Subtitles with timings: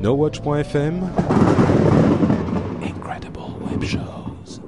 [0.00, 1.02] NoWatch.fm
[2.84, 4.60] Incredible Web Shows.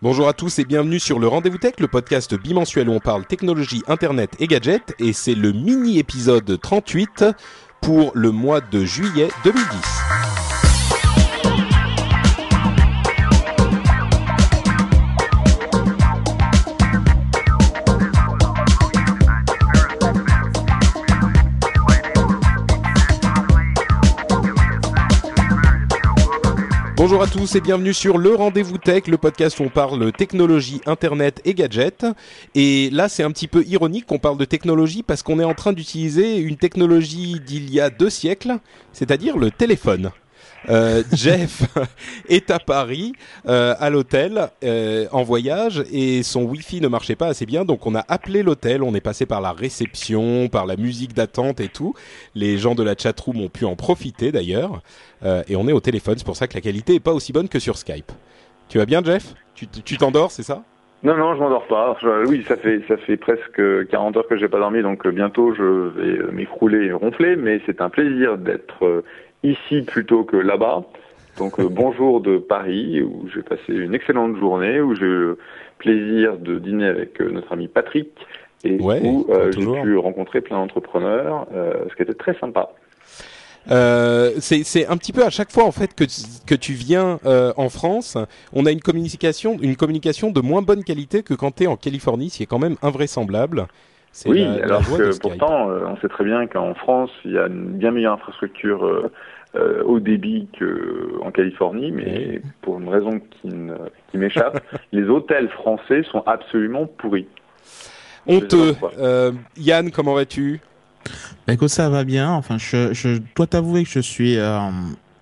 [0.00, 3.26] Bonjour à tous et bienvenue sur le Rendez-vous Tech, le podcast bimensuel où on parle
[3.26, 4.94] technologie, internet et gadgets.
[5.00, 7.24] Et c'est le mini-épisode 38
[7.80, 10.33] pour le mois de juillet 2010.
[27.06, 30.80] Bonjour à tous et bienvenue sur le Rendez-vous Tech, le podcast où on parle technologie,
[30.86, 32.06] internet et gadgets.
[32.54, 35.52] Et là, c'est un petit peu ironique qu'on parle de technologie parce qu'on est en
[35.52, 38.56] train d'utiliser une technologie d'il y a deux siècles,
[38.94, 40.12] c'est-à-dire le téléphone.
[40.70, 41.62] Euh, Jeff
[42.28, 43.12] est à Paris,
[43.46, 47.86] euh, à l'hôtel, euh, en voyage, et son Wi-Fi ne marchait pas assez bien, donc
[47.86, 51.68] on a appelé l'hôtel, on est passé par la réception, par la musique d'attente et
[51.68, 51.94] tout.
[52.34, 54.82] Les gens de la chatroom ont pu en profiter d'ailleurs,
[55.48, 57.48] et on est au téléphone, c'est pour ça que la qualité est pas aussi bonne
[57.48, 58.12] que sur Skype.
[58.68, 59.34] Tu vas bien, Jeff?
[59.54, 60.62] Tu t'endors, c'est ça?
[61.02, 61.96] Non, non, je m'endors pas.
[62.26, 65.62] Oui, ça fait ça fait presque 40 heures que j'ai pas dormi, donc bientôt je
[65.62, 69.02] vais m'écrouler et ronfler, mais c'est un plaisir d'être
[69.44, 70.82] ici plutôt que là-bas.
[71.38, 75.38] Donc euh, bonjour de Paris, où j'ai passé une excellente journée, où j'ai eu le
[75.78, 78.08] plaisir de dîner avec euh, notre ami Patrick,
[78.64, 82.70] et Ouais, où euh, j'ai pu rencontrer plein d'entrepreneurs, euh, ce qui était très sympa.
[83.70, 86.04] Euh, c'est un petit peu à chaque fois en fait que
[86.46, 88.18] que tu viens euh, en France,
[88.52, 91.76] on a une communication une communication de moins bonne qualité que quand tu es en
[91.76, 93.66] Californie, ce qui est quand même invraisemblable.
[94.26, 97.46] Oui, la- alors que pourtant, euh, on sait très bien qu'en France, il y a
[97.46, 98.84] une bien meilleure infrastructure
[99.56, 103.76] euh, haut débit qu'en Californie, mais pour une raison qui, ne-
[104.10, 107.26] qui m'échappe, les hôtels français sont absolument pourris.
[108.26, 108.74] Honteux.
[108.98, 110.60] Euh, Yann, comment vas-tu?
[111.46, 112.30] Bah, écoute, ça va bien.
[112.30, 114.58] Enfin, je, je dois t'avouer que je suis euh,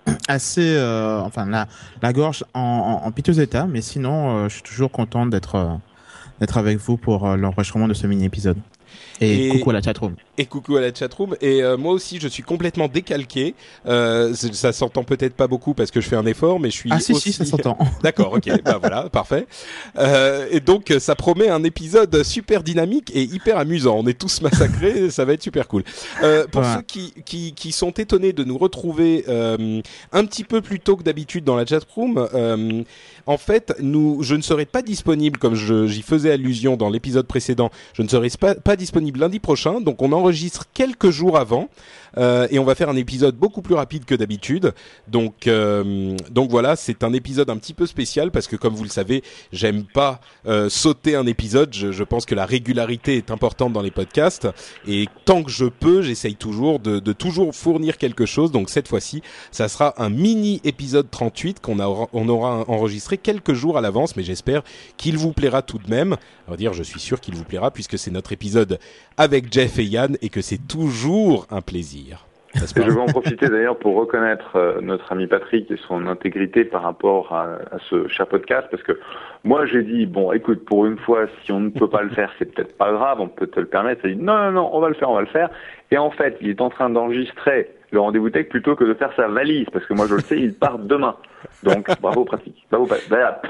[0.27, 1.67] assez, euh, enfin, la,
[2.01, 5.55] la gorge en, en, en piteux état, mais sinon, euh, je suis toujours content d'être
[5.55, 5.65] euh,
[6.39, 8.57] d'être avec vous pour euh, l'enregistrement de ce mini-épisode.
[9.21, 10.15] Et, Et- coucou à la chatroom.
[10.37, 11.35] Et coucou à la chatroom.
[11.41, 13.53] Et euh, moi aussi, je suis complètement décalqué.
[13.87, 16.89] Euh, ça s'entend peut-être pas beaucoup parce que je fais un effort, mais je suis
[16.91, 17.31] Ah si, aussi...
[17.31, 17.77] si, ça s'entend.
[18.03, 19.45] D'accord, ok, bah voilà, parfait.
[19.97, 23.95] Euh, et donc, ça promet un épisode super dynamique et hyper amusant.
[23.99, 25.83] On est tous massacrés, ça va être super cool.
[26.23, 26.67] Euh, pour Ouais.
[26.77, 31.03] ceux qui, qui, qui sont étonnés de nous retrouver un petit peu plus tôt que
[31.03, 32.27] d'habitude dans la chatroom,
[33.25, 37.69] en fait, nous, je ne serai pas disponible, comme j'y faisais allusion dans l'épisode précédent,
[37.93, 38.82] je ne serai pas, pas disponible
[39.15, 41.69] lundi prochain, donc on enregistre quelques jours avant.
[42.17, 44.73] Euh, et on va faire un épisode beaucoup plus rapide que d'habitude.
[45.07, 48.83] Donc, euh, donc voilà, c'est un épisode un petit peu spécial parce que comme vous
[48.83, 51.73] le savez, j'aime pas euh, sauter un épisode.
[51.73, 54.47] Je, je pense que la régularité est importante dans les podcasts
[54.87, 58.51] et tant que je peux, j'essaye toujours de, de toujours fournir quelque chose.
[58.51, 63.53] Donc cette fois-ci, ça sera un mini épisode 38 qu'on aura, on aura enregistré quelques
[63.53, 64.63] jours à l'avance, mais j'espère
[64.97, 66.15] qu'il vous plaira tout de même.
[66.47, 68.72] On va dire, je suis sûr qu'il vous plaira puisque c'est notre épisode
[69.17, 72.25] avec Jeff et Yann et que c'est toujours un plaisir.
[72.55, 76.83] Je vais en profiter d'ailleurs pour reconnaître euh, notre ami Patrick et son intégrité par
[76.83, 78.99] rapport à, à ce cher podcast, parce que
[79.43, 82.31] moi j'ai dit, bon écoute, pour une fois, si on ne peut pas le faire,
[82.37, 84.01] c'est peut-être pas grave, on peut te le permettre.
[84.05, 85.49] Il a dit, non, non, non, on va le faire, on va le faire.
[85.89, 89.13] Et en fait, il est en train d'enregistrer le rendez-vous tech plutôt que de faire
[89.15, 91.15] sa valise, parce que moi je le sais, il part demain.
[91.63, 92.67] Donc bravo Patrick.
[92.69, 93.41] Bravo, Pa- bah,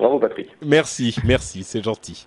[0.00, 0.48] bravo Patrick.
[0.64, 2.26] Merci, merci, c'est gentil.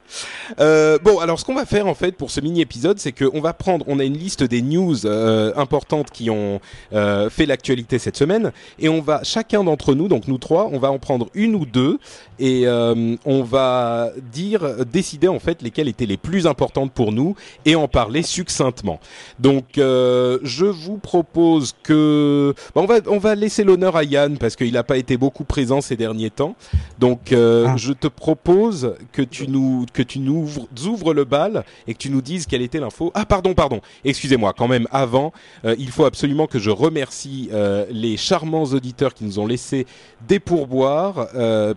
[0.60, 3.42] Euh, bon, alors ce qu'on va faire en fait pour ce mini épisode, c'est qu'on
[3.42, 6.62] va prendre, on a une liste des news euh, importantes qui ont
[6.94, 10.80] euh, fait l'actualité cette semaine, et on va chacun d'entre nous, donc nous trois, on
[10.80, 12.00] va en prendre une ou deux,
[12.40, 17.36] et euh, on va dire, décider en fait lesquelles étaient les plus importantes pour nous,
[17.66, 19.00] et en parler succinctement.
[19.40, 24.56] Donc, euh, je vous propose que on va on va laisser l'honneur à Yann parce
[24.56, 26.56] qu'il n'a pas été beaucoup présent ces derniers temps.
[27.00, 27.31] Donc
[27.68, 27.77] ah.
[27.77, 30.48] je te propose que tu nous que tu nous
[30.86, 33.12] ouvres, le bal et que tu nous dises quelle était l'info.
[33.13, 33.81] Ah pardon pardon.
[34.04, 34.54] Excusez-moi.
[34.57, 35.31] Quand même avant,
[35.63, 37.50] il faut absolument que je remercie
[37.89, 39.86] les charmants auditeurs qui nous ont laissé
[40.27, 41.27] des pourboires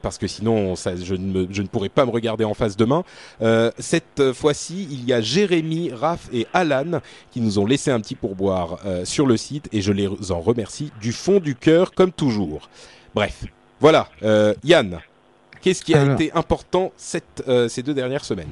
[0.02, 3.04] parce que sinon ça, je ne je ne pourrais pas me regarder en face demain.
[3.78, 7.00] cette fois-ci, il y a Jérémy, Raph et Alan
[7.30, 10.40] qui nous ont laissé un petit pourboire euh, sur le site et je les en
[10.40, 12.68] remercie du fond du cœur comme toujours.
[13.14, 13.44] Bref,
[13.80, 14.08] voilà.
[14.22, 15.00] Euh, Yann,
[15.66, 18.50] qu'est-ce qui a été important cette, euh, ces deux dernières semaines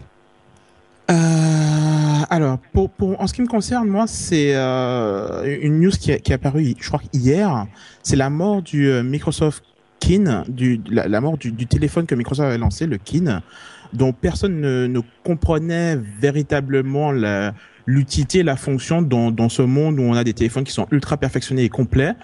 [2.30, 6.34] alors, pour, pour, en ce qui me concerne, moi, c'est une news qui, qui est
[6.34, 7.66] apparue, je crois, hier.
[8.02, 9.62] C'est la mort du Microsoft
[10.00, 13.42] Kin, du, la, mort du, du, téléphone que Microsoft avait lancé, le Kin,
[13.92, 17.52] dont personne ne, ne comprenait véritablement la,
[17.86, 21.16] l'utilité, la fonction dans, dans ce monde où on a des téléphones qui sont ultra
[21.16, 22.14] perfectionnés et complets.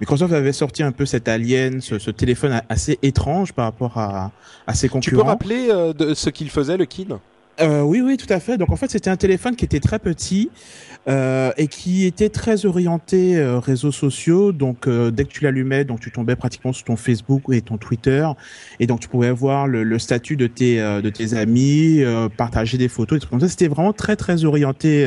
[0.00, 4.32] Microsoft avait sorti un peu cet alien, ce, ce téléphone assez étrange par rapport à,
[4.66, 5.16] à ses concurrents.
[5.16, 7.20] Tu peux rappeler euh, de ce qu'il faisait, le Kin
[7.60, 8.56] euh, oui, oui, tout à fait.
[8.56, 10.48] Donc en fait, c'était un téléphone qui était très petit
[11.08, 14.52] euh, et qui était très orienté euh, réseaux sociaux.
[14.52, 18.26] Donc dès que tu l'allumais, donc tu tombais pratiquement sur ton Facebook et ton Twitter,
[18.78, 22.00] et donc tu pouvais voir le, le statut de tes de tes amis,
[22.36, 23.48] partager des photos, des trucs comme ça.
[23.48, 25.04] C'était vraiment très très orienté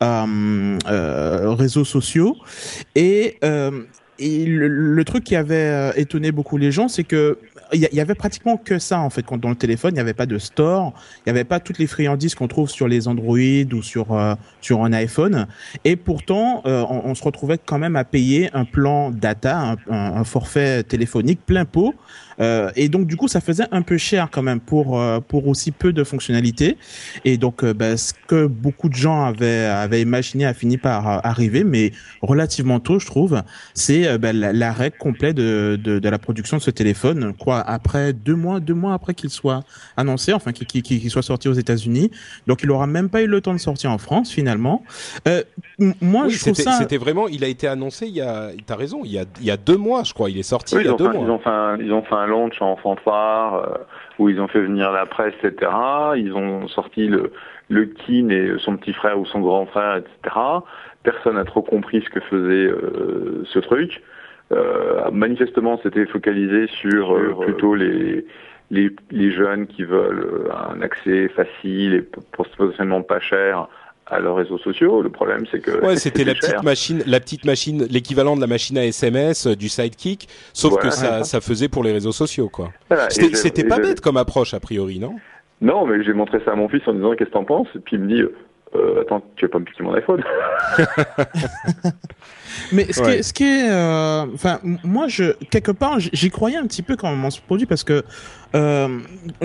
[0.00, 2.36] réseaux sociaux
[2.96, 3.38] et
[4.18, 7.38] et le, truc qui avait étonné beaucoup les gens, c'est que
[7.72, 9.92] il y, avait pratiquement que ça en fait dans le téléphone.
[9.92, 12.70] Il n'y avait pas de store, il n'y avait pas toutes les friandises qu'on trouve
[12.70, 15.46] sur les Android ou sur euh, sur un iPhone.
[15.84, 20.24] Et pourtant, euh, on, se retrouvait quand même à payer un plan data, un, un
[20.24, 21.94] forfait téléphonique plein pot
[22.40, 25.48] euh, et donc du coup, ça faisait un peu cher quand même pour euh, pour
[25.48, 26.76] aussi peu de fonctionnalités.
[27.24, 31.24] Et donc, euh, ben, ce que beaucoup de gens avaient avaient imaginé a fini par
[31.26, 31.92] arriver, mais
[32.22, 33.42] relativement tôt, je trouve.
[33.74, 37.34] C'est ben, l'arrêt complet de, de, de la production de ce téléphone.
[37.38, 39.64] Quoi, après deux mois, deux mois après qu'il soit
[39.96, 42.10] annoncé, enfin qu'il qu'il soit sorti aux États-Unis.
[42.46, 44.82] Donc, il aura même pas eu le temps de sortir en France finalement.
[45.26, 45.42] Euh,
[46.00, 46.72] moi, je trouve ça.
[46.78, 48.06] C'était vraiment, il a été annoncé.
[48.06, 49.02] Il y a, t'as raison.
[49.04, 50.30] Il y a il y a deux mois, je crois.
[50.30, 51.24] Il est sorti il y a deux mois.
[51.24, 53.78] Ils ont fait un, ils ont fait un launch en fanfare euh,
[54.18, 55.70] où ils ont fait venir la presse, etc.
[56.16, 57.32] Ils ont sorti le,
[57.68, 60.36] le Kin et son petit frère ou son grand frère, etc.
[61.02, 64.02] Personne n'a trop compris ce que faisait euh, ce truc.
[64.52, 68.24] Euh, manifestement, c'était focalisé sur plutôt les,
[68.70, 72.02] les, les jeunes qui veulent un accès facile et
[72.32, 73.68] potentiellement pas cher
[74.10, 75.02] à leurs réseaux sociaux.
[75.02, 78.46] Le problème, c'est que ouais, c'était la petite machine, la petite machine, l'équivalent de la
[78.46, 82.48] machine à SMS euh, du Sidekick, sauf que ça, ça faisait pour les réseaux sociaux,
[82.48, 82.70] quoi.
[83.10, 85.16] c'était pas bête comme approche a priori, non?
[85.60, 87.80] Non, mais j'ai montré ça à mon fils en disant qu'est-ce que t'en penses, et
[87.80, 88.22] puis il me dit.
[88.74, 90.22] Euh, attends, tu veux pas me piquer mon iPhone
[92.72, 96.56] Mais ce, qui est, ce qui est, euh, enfin, moi, je quelque part, j'y croyais
[96.56, 98.04] un petit peu quand on se produit parce que
[98.54, 98.98] euh,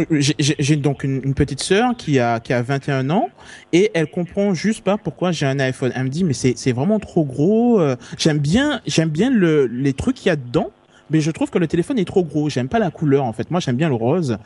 [0.09, 3.29] j'ai donc une, une, petite sœur qui a qui a 21 ans
[3.71, 5.93] et elle comprend juste pas pourquoi j'ai un iPhone.
[5.95, 7.81] Elle me dit mais c'est c'est vraiment trop gros.
[8.17, 10.71] J'aime bien j'aime bien le les trucs qu'il y a dedans
[11.13, 12.49] mais je trouve que le téléphone est trop gros.
[12.49, 13.49] J'aime pas la couleur en fait.
[13.51, 14.37] Moi, j'aime bien le rose.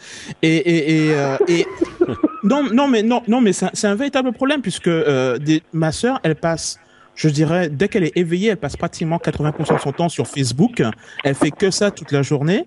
[0.41, 1.65] Et et et, euh, et...
[2.43, 6.19] non non mais non non mais c'est un, véritable problème puisque euh, des, ma sœur,
[6.23, 6.79] elle passe
[7.17, 10.83] je dirais, dès qu'elle est éveillée, elle passe pratiquement 80% de son temps sur Facebook.
[11.23, 12.65] Elle fait que ça toute la journée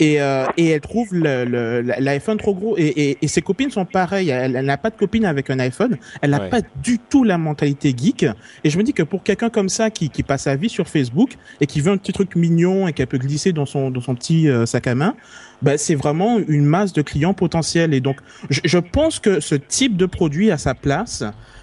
[0.00, 2.78] et, euh, et elle trouve l'iPhone trop gros.
[2.78, 4.30] Et, et, et, ses copines sont pareilles.
[4.30, 5.98] Elle, n'a pas de copine avec un iPhone.
[6.22, 8.24] Elle n'a pas du tout la mentalité geek.
[8.64, 10.88] Et je me dis que pour quelqu'un comme ça qui, qui passe sa vie sur
[10.88, 14.00] Facebook et qui veut un petit truc mignon et qu'elle peut glisser dans son, dans
[14.00, 15.14] son petit euh, sac à main,
[15.60, 17.92] bah, c'est vraiment une masse de clients potentiels.
[17.92, 18.16] Et donc,
[18.48, 21.22] je, je pense que ce type de produit a sa place.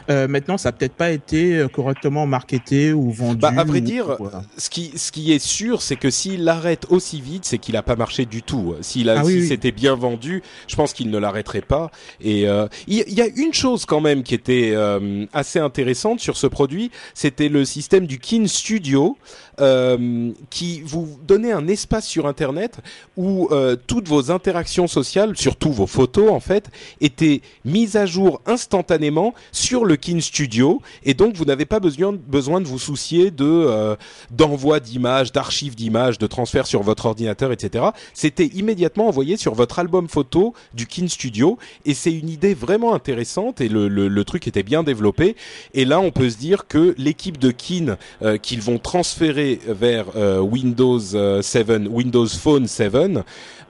[0.10, 3.40] Euh, maintenant, ça n'a peut-être pas été euh, correctement marketé ou vendu.
[3.40, 4.18] Bah, à vrai dire,
[4.58, 7.84] ce qui, ce qui est sûr, c'est que s'il l'arrête aussi vite, c'est qu'il n'a
[7.84, 8.76] pas marché du tout.
[8.82, 11.92] S'il ah si c'était bien vendu, je pense qu'il ne l'arrêterait pas.
[12.22, 16.38] Et euh, il y, a une chose quand même qui était euh, assez intéressante sur
[16.38, 19.18] ce produit, c'était le système du Kin Studio.
[19.60, 22.78] Euh, qui vous donnait un espace sur Internet
[23.16, 26.70] où euh, toutes vos interactions sociales, surtout vos photos en fait,
[27.02, 30.80] étaient mises à jour instantanément sur le Kin Studio.
[31.04, 33.96] Et donc vous n'avez pas besoin, de vous soucier euh,
[34.30, 37.86] d'envoi d'images, d'archives d'images, de transfert sur votre ordinateur, etc.
[38.14, 41.58] C'était immédiatement envoyé sur votre album photo du Kin Studio.
[41.84, 45.36] Et c'est une idée vraiment intéressante et le, le, truc était bien développé.
[45.74, 47.98] Et là on peut se dire que l'équipe de Kin
[48.44, 51.00] qu'ils vont transférer vers euh, Windows
[51.42, 52.96] 7, Windows Phone 7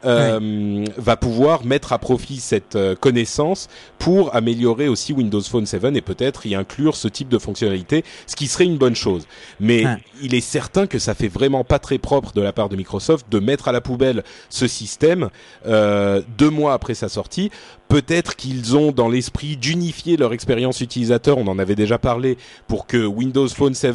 [0.05, 5.83] euh, va pouvoir mettre à profit cette euh, connaissance pour améliorer aussi Windows Phone 7
[5.95, 9.27] et peut-être y inclure ce type de fonctionnalité, ce qui serait une bonne chose.
[9.59, 9.83] Mais
[10.21, 13.27] il est certain que ça fait vraiment pas très propre de la part de Microsoft
[13.29, 15.29] de mettre à la poubelle ce système
[15.65, 17.51] euh, deux mois après sa sortie.
[17.87, 22.37] Peut-être qu'ils ont dans l'esprit d'unifier leur expérience utilisateur, on en avait déjà parlé,
[22.67, 23.87] pour que Windows Phone 7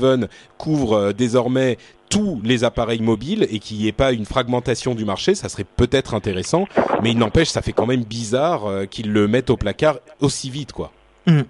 [0.58, 1.78] couvre euh, désormais
[2.12, 5.64] tous les appareils mobiles et qu'il n'y ait pas une fragmentation du marché, ça serait
[5.64, 6.66] peut-être intéressant,
[7.02, 10.50] mais il n'empêche, ça fait quand même bizarre euh, qu'ils le mettent au placard aussi
[10.50, 10.92] vite, quoi.
[11.26, 11.44] Hum,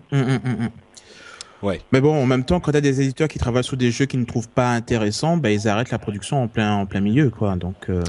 [1.65, 1.81] ouais.
[1.91, 4.07] Mais bon, en même temps, quand tu as des éditeurs qui travaillent sur des jeux
[4.07, 7.31] qu'ils ne trouvent pas intéressants, bah, ils arrêtent la production en plein, en plein milieu,
[7.31, 7.57] quoi.
[7.57, 7.89] Donc.
[7.89, 8.03] Euh...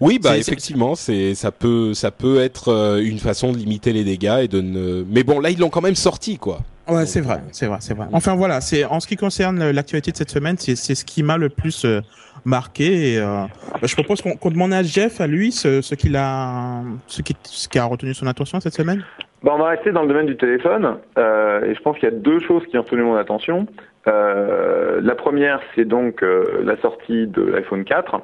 [0.00, 4.04] Oui, bah effectivement, c'est ça peut ça peut être euh, une façon de limiter les
[4.04, 5.04] dégâts et de ne.
[5.08, 6.60] Mais bon, là ils l'ont quand même sorti, quoi.
[6.88, 8.06] Ouais, c'est vrai, c'est vrai, c'est vrai.
[8.12, 11.22] Enfin voilà, c'est en ce qui concerne l'actualité de cette semaine, c'est c'est ce qui
[11.22, 12.00] m'a le plus euh,
[12.44, 13.14] marqué.
[13.14, 16.82] Et, euh, bah, je propose qu'on demande à Jeff, à lui, ce, ce qu'il a,
[17.08, 19.02] ce qui, ce qui a retenu son attention cette semaine.
[19.42, 22.12] Bon, on va rester dans le domaine du téléphone, euh, et je pense qu'il y
[22.12, 23.66] a deux choses qui ont retenu mon attention.
[24.08, 28.20] Euh, la première, c'est donc euh, la sortie de l'iPhone 4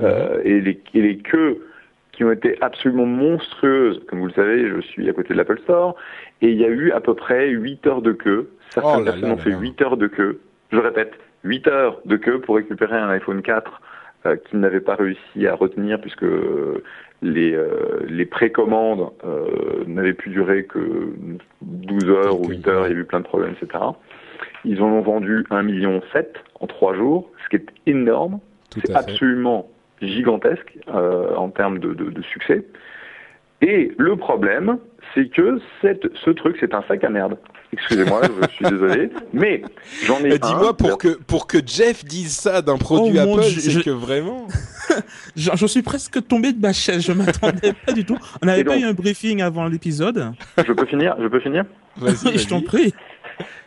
[0.00, 1.66] euh, et, les, et les queues
[2.12, 4.02] qui ont été absolument monstrueuses.
[4.08, 5.96] Comme vous le savez, je suis à côté de l'Apple Store
[6.42, 8.50] et il y a eu à peu près 8 heures de queue.
[8.70, 10.40] Certaines oh personnes ont fait 8 heures de queue.
[10.70, 11.14] Je répète,
[11.44, 13.80] 8 heures de queue pour récupérer un iPhone 4
[14.26, 16.26] euh, qu'ils n'avaient pas réussi à retenir puisque
[17.22, 21.14] les, euh, les précommandes euh, n'avaient pu durer que
[21.62, 23.84] 12 heures ou 8 heures, il y a eu plein de problèmes, etc.
[24.64, 26.00] Ils en ont vendu 1,7 million
[26.60, 28.40] en 3 jours, ce qui est énorme.
[28.84, 29.70] C'est absolument
[30.02, 32.64] gigantesque euh, en termes de, de, de, succès.
[33.62, 34.78] Et le problème,
[35.14, 37.38] c'est que cette, ce truc, c'est un sac à merde.
[37.72, 39.62] Excusez-moi, je suis désolé, mais
[40.04, 40.38] j'en ai.
[40.38, 44.46] Dis-moi pour que pour que Jeff dise ça d'un produit oh Apple, c'est que vraiment.
[45.36, 47.04] je, suis presque tombé de ma chaise.
[47.04, 48.18] Je m'attendais pas du tout.
[48.42, 50.32] On n'avait pas eu un briefing avant l'épisode.
[50.58, 51.16] Je peux finir.
[51.20, 51.64] Je peux finir?
[51.96, 52.94] Vas-y, je t'en prie.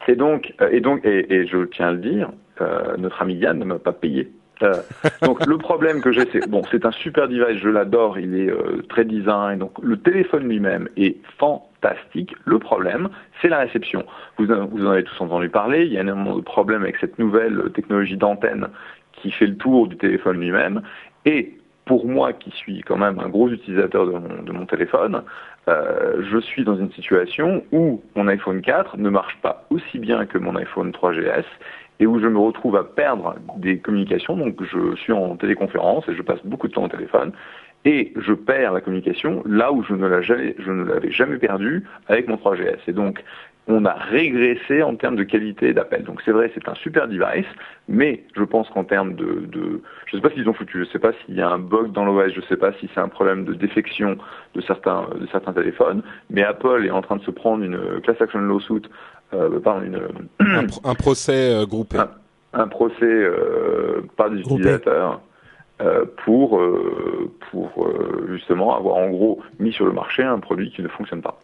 [0.07, 2.31] Et donc, euh, et donc, et, et, je tiens à le dire,
[2.61, 4.31] euh, notre ami Yann ne m'a pas payé.
[4.61, 4.73] Euh,
[5.21, 8.49] donc le problème que j'ai, c'est bon, c'est un super device, je l'adore, il est
[8.49, 12.35] euh, très design, donc le téléphone lui-même est fantastique.
[12.45, 13.09] Le problème,
[13.41, 14.03] c'est la réception.
[14.37, 15.85] Vous, vous en avez tous entendu parler.
[15.85, 18.67] Il y a énormément de problèmes avec cette nouvelle technologie d'antenne
[19.13, 20.81] qui fait le tour du téléphone lui-même.
[21.25, 25.23] Et pour moi, qui suis quand même un gros utilisateur de mon, téléphone,
[25.67, 30.27] euh, je suis dans une situation où mon iPhone 4 ne marche pas aussi bien
[30.27, 31.45] que mon iPhone 3GS
[31.99, 34.37] et où je me retrouve à perdre des communications.
[34.37, 37.31] Donc je suis en téléconférence et je passe beaucoup de temps au téléphone
[37.85, 41.37] et je perds la communication là où je ne l'avais jamais, je ne l'avais jamais
[41.37, 42.79] perdu avec mon 3GS.
[42.87, 43.23] Et donc
[43.69, 46.03] on a régressé en termes de qualité d'appel.
[46.03, 47.45] Donc c'est vrai, c'est un super device,
[47.87, 50.79] mais je pense qu'en termes de, de, je ne sais pas s'ils ont foutu, je
[50.79, 52.89] ne sais pas s'il y a un bug dans l'OS, je ne sais pas si
[52.93, 54.17] c'est un problème de défection
[54.55, 58.19] de certains, de certains téléphones, mais Apple est en train de se prendre une class
[58.19, 58.81] action lawsuit
[59.33, 60.01] euh, une,
[60.83, 61.99] un, procès euh, groupé.
[62.53, 65.21] Un, procès euh, par des utilisateurs
[65.81, 66.59] euh, pour,
[67.51, 67.87] pour
[68.27, 71.39] justement avoir en gros mis sur le marché un produit qui ne fonctionne pas.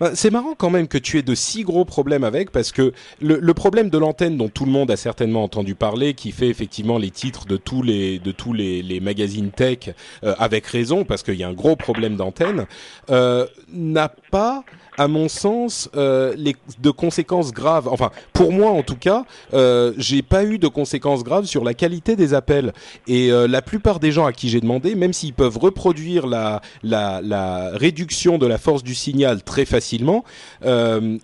[0.00, 2.92] Bah, c'est marrant quand même que tu aies de si gros problèmes avec, parce que
[3.20, 6.48] le, le problème de l'antenne dont tout le monde a certainement entendu parler, qui fait
[6.48, 9.90] effectivement les titres de tous les de tous les, magazines tech,
[10.24, 12.66] euh, avec raison, parce qu'il y a un gros problème d'antenne,
[13.10, 14.64] euh, n'a pas
[14.96, 17.88] à mon sens, euh, les, de conséquences graves.
[17.88, 19.24] Enfin, pour moi en tout cas,
[19.54, 22.72] euh, j'ai pas eu de conséquences graves sur la qualité des appels.
[23.06, 26.60] Et euh, la plupart des gens à qui j'ai demandé, même s'ils peuvent reproduire la,
[26.82, 30.24] la, la, réduction de la force du signal très facilement,
[30.64, 31.18] euh,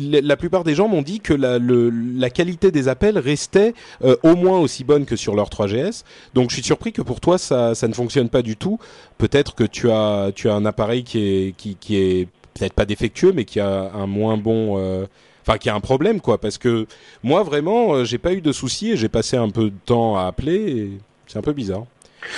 [0.00, 4.16] la plupart des gens m'ont dit que la, le, la qualité des appels restait euh,
[4.22, 6.04] au moins aussi bonne que sur leur 3GS.
[6.34, 8.78] Donc, je suis surpris que pour toi ça, ça ne fonctionne pas du tout.
[9.18, 12.84] Peut-être que tu as, tu as un appareil qui est, qui, qui est peut-être pas
[12.84, 15.06] défectueux, mais qui a un moins bon, euh,
[15.46, 16.38] enfin qui a un problème quoi.
[16.38, 16.86] Parce que
[17.22, 20.16] moi vraiment, euh, j'ai pas eu de soucis et j'ai passé un peu de temps
[20.16, 20.90] à appeler.
[21.26, 21.84] C'est un peu bizarre.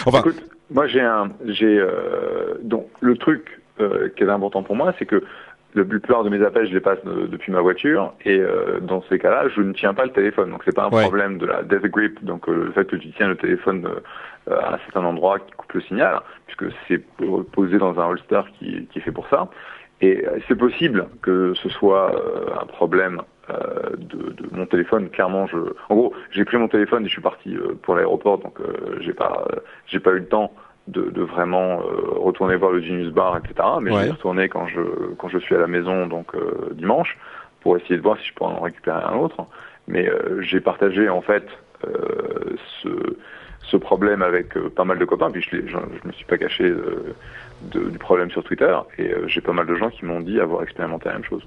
[0.07, 3.61] Enfin, Écoute, moi j'ai un, j'ai euh, donc le truc
[4.17, 5.23] qui est important pour moi, c'est que
[5.75, 8.43] le plupart de mes appels, je les passe depuis ma voiture, et
[8.83, 10.51] dans ces cas-là, je ne tiens pas le téléphone.
[10.51, 13.29] Donc c'est pas un problème de la death grip, donc le fait que tu tiens
[13.29, 13.87] le téléphone
[14.51, 17.01] à un certain endroit qui coupe le signal, puisque c'est
[17.53, 19.49] posé dans un holster qui, qui est fait pour ça.
[20.01, 25.09] Et euh, c'est possible que ce soit euh, un problème euh, de, de, mon téléphone.
[25.11, 25.57] Clairement, je,
[25.89, 28.59] en gros, j'ai pris mon téléphone et je suis parti pour l'aéroport, donc
[29.01, 29.47] j'ai pas,
[29.87, 30.53] j'ai pas eu le temps
[30.87, 33.69] de, de vraiment retourner voir le Genius Bar, etc.
[33.81, 34.01] Mais ouais.
[34.01, 34.81] je vais retourner quand je
[35.19, 36.33] quand je suis à la maison, donc
[36.73, 37.19] dimanche,
[37.61, 39.47] pour essayer de voir si je peux en récupérer un autre.
[39.87, 41.47] Mais j'ai partagé en fait
[42.83, 42.89] ce
[43.71, 46.73] ce problème avec pas mal de copains, puis je, je, me suis pas caché
[47.63, 51.09] du problème sur Twitter, et j'ai pas mal de gens qui m'ont dit avoir expérimenté
[51.09, 51.47] la même chose.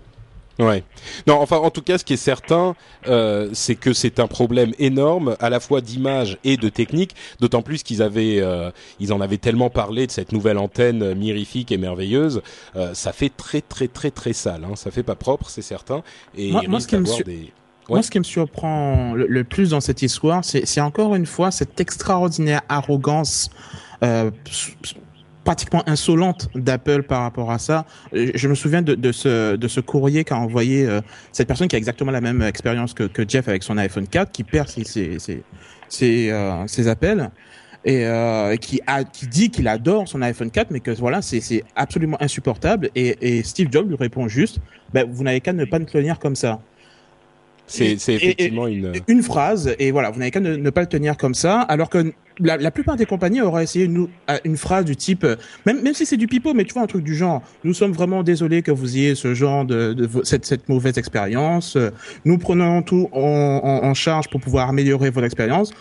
[0.59, 0.83] Ouais.
[1.27, 2.75] Non, enfin, en tout cas, ce qui est certain,
[3.07, 7.15] euh, c'est que c'est un problème énorme, à la fois d'image et de technique.
[7.39, 11.71] D'autant plus qu'ils avaient, euh, ils en avaient tellement parlé de cette nouvelle antenne mirifique
[11.71, 12.41] et merveilleuse.
[12.75, 14.63] Euh, ça fait très, très, très, très sale.
[14.63, 14.75] Hein.
[14.75, 16.03] Ça fait pas propre, c'est certain.
[16.37, 16.95] Et moi, ce qui
[17.91, 21.51] me Moi, ce qui me surprend le, plus dans cette histoire, c'est encore une fois
[21.51, 23.49] cette extraordinaire arrogance
[24.03, 24.31] euh,
[25.43, 27.85] pratiquement insolente d'Apple par rapport à ça.
[28.13, 31.75] Je me souviens de, de ce, de ce courrier qu'a envoyé euh, cette personne qui
[31.75, 34.83] a exactement la même expérience que, que Jeff avec son iPhone 4, qui perd ses,
[34.83, 35.43] ses, ses,
[35.89, 37.31] ses, euh, ses appels
[37.83, 41.63] et euh, qui a qui dit qu'il adore son iPhone 4 mais que voilà c'est
[41.75, 42.89] absolument insupportable.
[42.95, 44.59] Et, et Steve Jobs lui répond juste
[44.93, 46.59] ben vous n'avez qu'à ne pas le tenir comme ça
[47.71, 51.33] c'est effectivement une une phrase et voilà vous n'avez qu'à ne, pas le tenir comme
[51.33, 54.07] ça alors que la, la, plupart des compagnies auraient essayé une,
[54.45, 55.35] une phrase du type, euh,
[55.65, 57.91] même, même si c'est du pipeau, mais tu vois un truc du genre, nous sommes
[57.91, 61.77] vraiment désolés que vous ayez ce genre de, de cette, cette mauvaise expérience.
[62.25, 63.19] Nous prenons tout en,
[63.63, 65.71] en, en charge pour pouvoir améliorer votre expérience.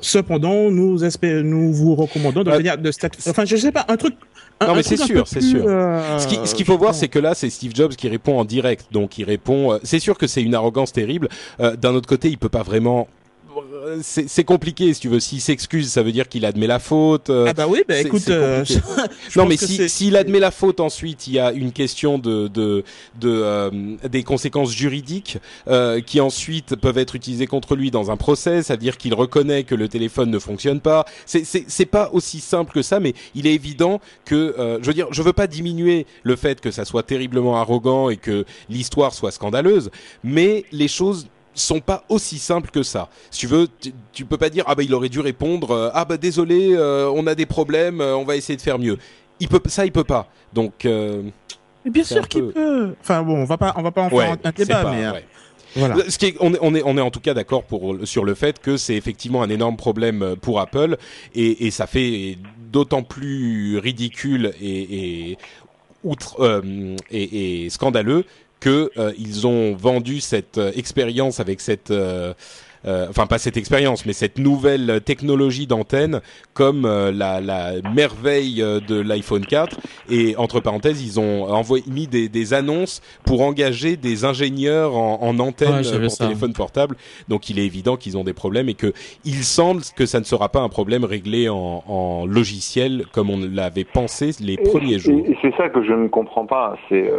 [0.00, 4.14] Cependant, nous vous recommandons de euh, venir de cette, enfin, je sais pas, un truc.
[4.60, 5.64] non, mais c'est sûr, c'est sûr.
[5.66, 8.86] Euh, ce qu'il faut voir, c'est que là, c'est Steve Jobs qui répond en direct,
[8.92, 9.72] donc il répond.
[9.72, 11.28] Euh, c'est sûr que c'est une arrogance terrible.
[11.58, 13.08] D'un autre côté, il peut pas vraiment
[14.02, 15.20] c'est compliqué si tu veux.
[15.20, 17.30] S'il s'excuse, ça veut dire qu'il admet la faute.
[17.30, 18.28] ah bah oui, bah écoute.
[18.28, 18.64] Euh,
[19.36, 22.84] non mais s'il si, admet la faute ensuite, il y a une question de de,
[23.20, 23.70] de euh,
[24.08, 25.38] des conséquences juridiques
[25.68, 28.62] euh, qui ensuite peuvent être utilisées contre lui dans un procès.
[28.62, 31.04] Ça veut dire qu'il reconnaît que le téléphone ne fonctionne pas.
[31.26, 35.08] C'est c'est pas aussi simple que ça, mais il est évident que je veux dire,
[35.10, 39.30] je veux pas diminuer le fait que ça soit terriblement arrogant et que l'histoire soit
[39.30, 39.90] scandaleuse,
[40.22, 43.08] mais les choses sont pas aussi simples que ça.
[43.30, 43.68] Si tu veux,
[44.12, 47.10] tu, peux pas dire ah bah il aurait dû répondre euh, ah bah désolé, euh,
[47.14, 48.98] on a des problèmes, euh, on va essayer de faire mieux.
[49.40, 50.28] Il peut ça, il peut pas.
[50.52, 50.86] Donc.
[51.84, 52.94] bien sûr qu'il peut.
[53.00, 55.24] Enfin bon, on va pas, on va pas en faire un débat, mais.
[55.76, 55.96] Voilà.
[56.08, 58.24] Ce qui est, on, est, on est, on est en tout cas d'accord pour sur
[58.24, 60.96] le fait que c'est effectivement un énorme problème pour Apple
[61.34, 62.38] et, et ça fait
[62.72, 65.38] d'autant plus ridicule et, et
[66.04, 66.62] outre
[67.10, 68.24] et, et, scandaleux
[68.60, 72.32] que euh, ils ont vendu cette euh, expérience avec cette euh,
[72.84, 76.20] enfin pas cette expérience, mais cette nouvelle technologie d'antenne
[76.54, 79.76] comme la, la, merveille de l'iPhone 4.
[80.10, 85.20] Et entre parenthèses, ils ont envoyé mis des, des annonces pour engager des ingénieurs en,
[85.20, 86.94] en antenne pour téléphone portable.
[87.28, 88.92] Donc il est évident qu'ils ont des problèmes et que
[89.24, 93.38] il semble que ça ne sera pas un problème réglé en, en logiciel comme on
[93.38, 95.20] l'avait pensé les premiers jours.
[95.26, 96.76] Et c'est ça que je ne comprends pas.
[96.88, 97.10] C'est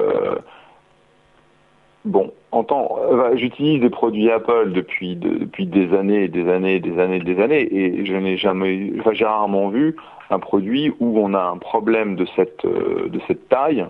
[2.06, 7.20] Bon, en euh, j'utilise des produits Apple depuis depuis des années, des années, des années,
[7.20, 9.98] des années, et je n'ai jamais, enfin, j'ai rarement vu
[10.30, 13.86] un produit où on a un problème de cette euh, de cette taille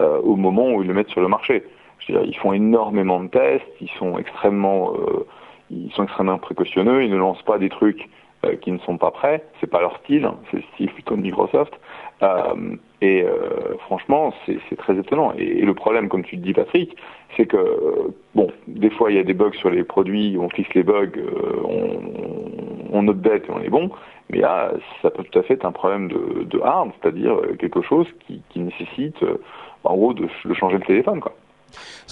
[0.00, 1.64] euh, au moment où ils le mettent sur le marché.
[1.98, 4.94] Je veux dire, ils font énormément de tests, ils sont extrêmement
[5.70, 8.08] ils sont extrêmement précautionneux, ils ne lancent pas des trucs
[8.62, 11.22] qui ne sont pas prêts, c'est pas leur style, hein, c'est le style plutôt de
[11.22, 11.72] Microsoft.
[13.02, 15.32] Euh, et euh, franchement, c'est très étonnant.
[15.36, 16.96] Et, le problème, comme tu le dis, Patrick,
[17.36, 20.72] c'est que bon, des fois il y a des bugs sur les produits, on fixe
[20.74, 22.00] les bugs, euh, on,
[22.92, 23.90] on update et on est bon.
[24.30, 27.82] Mais là, ça peut tout à fait être un problème de, de hard, c'est-à-dire quelque
[27.82, 29.16] chose qui, qui nécessite,
[29.84, 31.34] en gros, de, de changer le téléphone, quoi.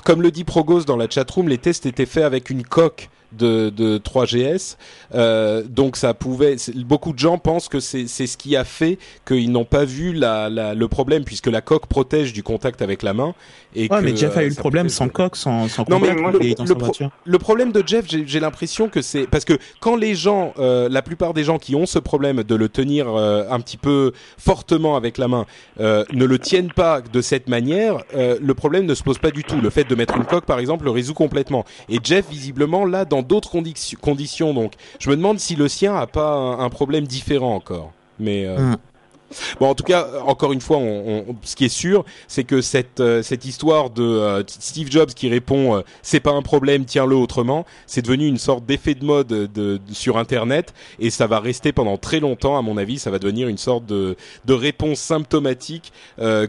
[0.04, 3.70] Comme le dit Progos dans la chatroom, les tests étaient faits avec une coque de,
[3.70, 4.76] de 3GS.
[5.14, 6.56] Euh, donc ça pouvait.
[6.76, 10.48] Beaucoup de gens pensent que c'est ce qui a fait qu'ils n'ont pas vu la,
[10.48, 13.34] la, le problème puisque la coque protège du contact avec la main.
[13.74, 17.14] Et ouais, mais Jeff a eu le problème sans coque, sans, sans non, mais le,
[17.24, 21.02] le, problème de Jeff, j'ai l'impression que c'est parce que quand les gens, euh, la
[21.02, 24.96] plupart des gens qui ont ce problème de le tenir euh, un petit peu fortement
[24.96, 25.46] avec la main,
[25.78, 29.30] euh, ne le tiennent pas de cette manière, euh, le problème ne se pose pas
[29.30, 29.60] du tout.
[29.60, 31.64] Le fait de mettre une coque, par exemple, le résout complètement.
[31.88, 33.50] Et Jeff, visiblement, là, dans d'autres
[34.00, 34.54] conditions.
[34.54, 37.92] Donc, je me demande si le sien a pas un, problème différent encore.
[38.18, 38.76] Mais euh, hmm.
[39.60, 42.60] Bon, en tout cas, encore une fois, on, on, ce qui est sûr, c'est que
[42.60, 46.84] cette euh, cette histoire de euh, Steve Jobs qui répond euh, "c'est pas un problème,
[46.84, 51.38] tiens-le autrement", c'est devenu une sorte d'effet de mode de, sur Internet et ça va
[51.40, 52.58] rester pendant très longtemps.
[52.58, 55.92] À mon avis, ça va devenir une sorte de de réponse symptomatique.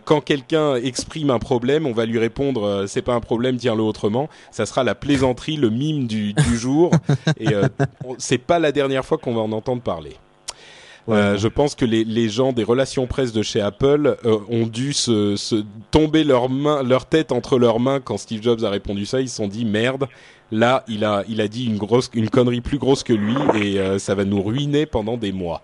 [0.05, 4.29] quand quelqu'un exprime un problème, on va lui répondre "c'est pas un problème, tiens-le autrement".
[4.51, 6.91] Ça sera la plaisanterie, le mime du, du jour
[7.39, 7.53] et
[8.17, 10.15] c'est pas la dernière fois qu'on va en entendre parler.
[11.09, 14.67] Euh, je pense que les, les gens des relations presse de chez Apple euh, ont
[14.67, 18.69] dû se, se tomber leurs mains, leur tête entre leurs mains quand Steve Jobs a
[18.69, 19.19] répondu ça.
[19.19, 20.07] Ils se sont dit merde.
[20.51, 23.79] Là, il a, il a dit une grosse, une connerie plus grosse que lui et
[23.79, 25.61] euh, ça va nous ruiner pendant des mois.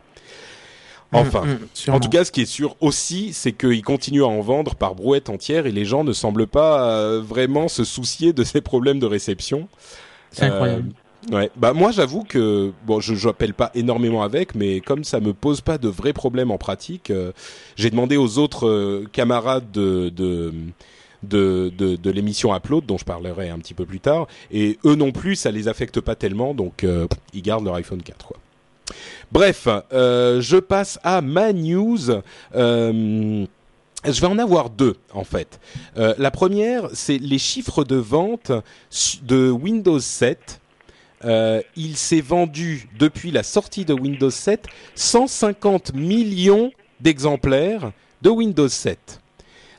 [1.14, 4.28] Enfin, Mm, mm, en tout cas, ce qui est sûr aussi, c'est qu'il continue à
[4.28, 8.44] en vendre par brouette entière et les gens ne semblent pas vraiment se soucier de
[8.44, 9.70] ces problèmes de réception.
[10.32, 10.92] c'est incroyable.
[11.32, 11.52] Ouais.
[11.58, 15.60] Bah moi j'avoue que bon je j'appelle pas énormément avec mais comme ça me pose
[15.60, 17.34] pas de vrais problèmes en pratique, euh,
[17.76, 20.54] j'ai demandé aux autres euh, camarades de de
[21.24, 24.96] de, de, de l'émission Upload dont je parlerai un petit peu plus tard et eux
[24.96, 28.38] non plus ça les affecte pas tellement donc euh, ils gardent leur iPhone 4 quoi.
[29.34, 32.22] Bref, je passe à ma news.
[32.54, 33.46] Je
[34.06, 35.60] vais en avoir deux en fait.
[35.98, 38.54] La première, c'est les chiffres de vente
[39.24, 40.62] de Windows 7.
[41.26, 48.68] Euh, il s'est vendu depuis la sortie de Windows 7 150 millions d'exemplaires de Windows
[48.68, 49.20] 7.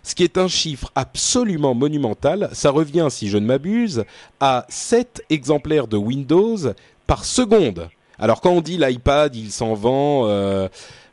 [0.03, 2.49] Ce qui est un chiffre absolument monumental.
[2.53, 4.05] Ça revient, si je ne m'abuse,
[4.41, 6.57] à 7 exemplaires de Windows
[7.07, 7.89] par seconde.
[8.19, 10.69] Alors quand on dit l'iPad, il s'en vend, euh,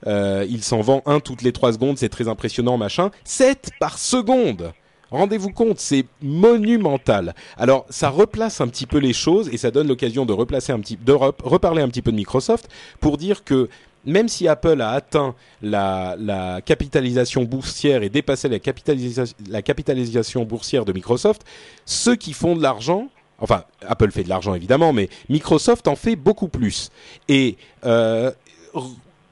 [0.07, 3.11] euh, il s'en vend un toutes les trois secondes, c'est très impressionnant, machin.
[3.25, 4.73] 7 par seconde.
[5.15, 7.35] Rendez-vous compte, c'est monumental.
[7.57, 10.79] Alors, ça replace un petit peu les choses et ça donne l'occasion de replacer un
[10.79, 10.97] petit,
[11.43, 13.69] reparler un petit peu de Microsoft pour dire que
[14.05, 21.43] même si Apple a atteint la, capitalisation boursière et dépassé la capitalisation, boursière de Microsoft,
[21.85, 23.07] ceux qui font de l'argent,
[23.39, 26.91] enfin Apple fait de l'argent évidemment, mais Microsoft en fait beaucoup plus.
[27.31, 28.31] Euh,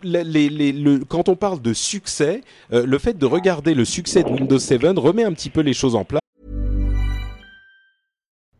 [0.03, 3.85] les- les- les- le- quand on parle de succès, euh, le fait de regarder le
[3.85, 6.19] succès de Windows 7 remet un petit peu les choses en place.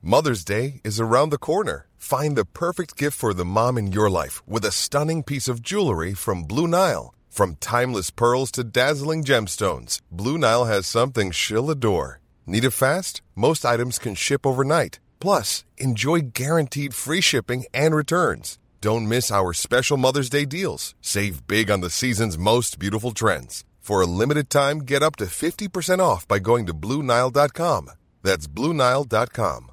[0.02, 1.86] Mother's Day is around the corner.
[1.98, 5.62] Find the perfect gift for the mom in your life with a stunning piece of
[5.62, 7.14] jewelry from Blue Nile.
[7.30, 12.20] From timeless pearls to dazzling gemstones, Blue Nile has something she'll adore.
[12.46, 13.22] Need it fast?
[13.36, 15.00] Most items can ship overnight.
[15.20, 18.58] Plus, enjoy guaranteed free shipping and returns.
[18.84, 20.94] Don't miss our special Mother's Day deals.
[21.00, 23.64] Save big on the season's most beautiful trends.
[23.80, 27.92] For a limited time, get up to 50% off by going to BlueNile.com.
[28.24, 29.73] That's BlueNile.com.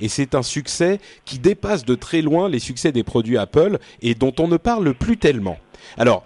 [0.00, 4.14] Et c'est un succès qui dépasse de très loin les succès des produits Apple et
[4.14, 5.58] dont on ne parle plus tellement.
[5.96, 6.24] Alors,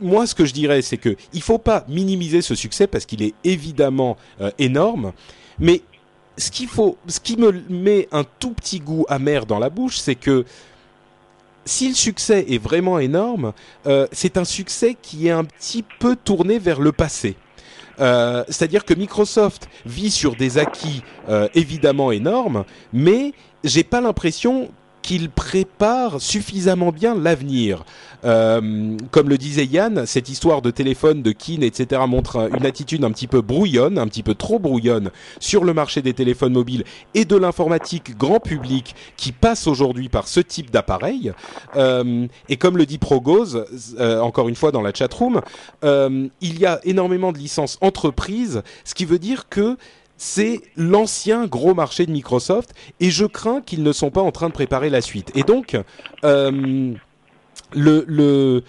[0.00, 3.22] moi, ce que je dirais, c'est que il faut pas minimiser ce succès parce qu'il
[3.22, 5.12] est évidemment euh, énorme,
[5.58, 5.82] mais
[6.38, 10.14] ce faut, ce qui me met un tout petit goût amer dans la bouche, c'est
[10.14, 10.44] que
[11.64, 13.52] si le succès est vraiment énorme,
[13.86, 17.36] euh, c'est un succès qui est un petit peu tourné vers le passé.
[18.00, 23.32] Euh, C'est-à-dire que Microsoft vit sur des acquis euh, évidemment énormes, mais
[23.64, 24.70] j'ai pas l'impression
[25.02, 27.84] qu'il prépare suffisamment bien l'avenir.
[28.24, 32.00] Euh, comme le disait Yann, cette histoire de téléphone, de kin, etc.
[32.06, 35.10] montre un- une attitude un petit peu brouillonne, un petit peu trop brouillonne
[35.40, 36.84] sur le marché des téléphones mobiles
[37.14, 41.32] et de l'informatique grand public qui passe aujourd'hui par ce type d'appareil.
[41.74, 43.66] Euh, et comme le dit Progose,
[43.98, 45.40] euh, encore une fois dans la chatroom,
[45.82, 49.76] euh, il y a énormément de licences entreprises, ce qui veut dire que
[50.24, 54.46] c'est l'ancien gros marché de Microsoft et je crains qu'ils ne sont pas en train
[54.46, 55.32] de préparer la suite.
[55.34, 55.76] Et donc,
[56.22, 56.94] euh,
[57.72, 58.62] le,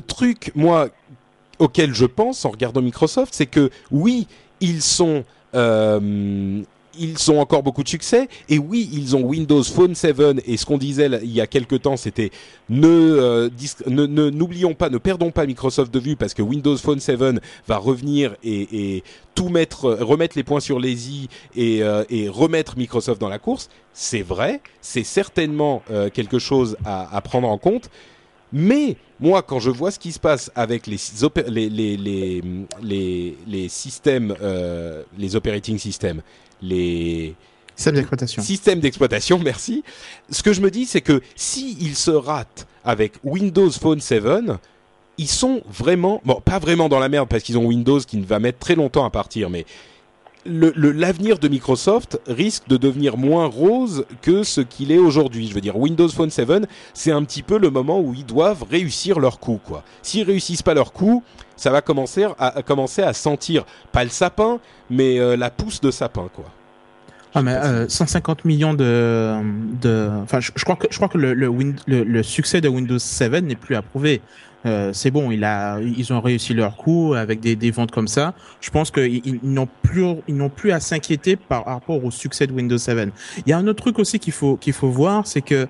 [0.00, 0.88] truc, moi,
[1.60, 4.26] auquel je pense en regardant Microsoft, c'est que oui,
[4.60, 5.22] ils sont...
[5.54, 6.60] euh,
[6.98, 10.66] ils ont encore beaucoup de succès et oui, ils ont Windows Phone 7 et ce
[10.66, 12.30] qu'on disait il y a quelque temps, c'était
[12.72, 13.50] euh,
[13.86, 17.16] ne n'oublions pas, ne perdons pas Microsoft de vue parce que Windows Phone 7
[17.66, 19.02] va revenir et,
[19.34, 23.38] tout mettre, remettre les points sur les i et, euh, et remettre Microsoft dans la
[23.38, 23.68] course.
[23.92, 27.90] C'est vrai, c'est certainement euh, quelque chose à, prendre en compte.
[28.52, 30.96] Mais moi, quand je vois ce qui se passe avec les
[31.48, 31.96] les les
[32.82, 34.34] les les, systèmes,
[35.18, 36.22] les operating systems,
[36.62, 37.34] les
[37.76, 38.42] Système d'exploitation.
[38.42, 39.84] système d'exploitation, merci.
[40.30, 44.24] Ce que je me dis, c'est que si ils se ratent avec Windows Phone 7,
[45.18, 48.24] ils sont vraiment, bon, pas vraiment dans la merde parce qu'ils ont Windows qui ne
[48.24, 49.66] va mettre très longtemps à partir, mais
[50.48, 55.48] le- le- l'avenir de Microsoft risque de devenir moins rose que ce qu'il est aujourd'hui.
[55.48, 56.48] Je veux dire, Windows Phone 7,
[56.94, 59.82] c'est un petit peu le moment où ils doivent réussir leur coup, quoi.
[60.02, 61.22] S'ils réussissent pas leur coup,
[61.56, 64.58] ça va commencer à, commencer à sentir pas le sapin,
[64.90, 66.46] mais euh, la pousse de sapin, quoi.
[67.34, 69.34] Ah mais euh, 150 millions de,
[69.82, 71.52] de, enfin je, crois que je crois que le le,
[71.86, 74.22] le succès de Windows 7 n'est plus approuvé.
[74.66, 78.08] Euh, c'est bon, il a, ils ont réussi leur coup avec des, des ventes comme
[78.08, 78.34] ça.
[78.60, 82.46] Je pense qu'ils ils n'ont plus, ils n'ont plus à s'inquiéter par rapport au succès
[82.46, 83.10] de Windows 7.
[83.38, 85.68] Il y a un autre truc aussi qu'il faut qu'il faut voir, c'est que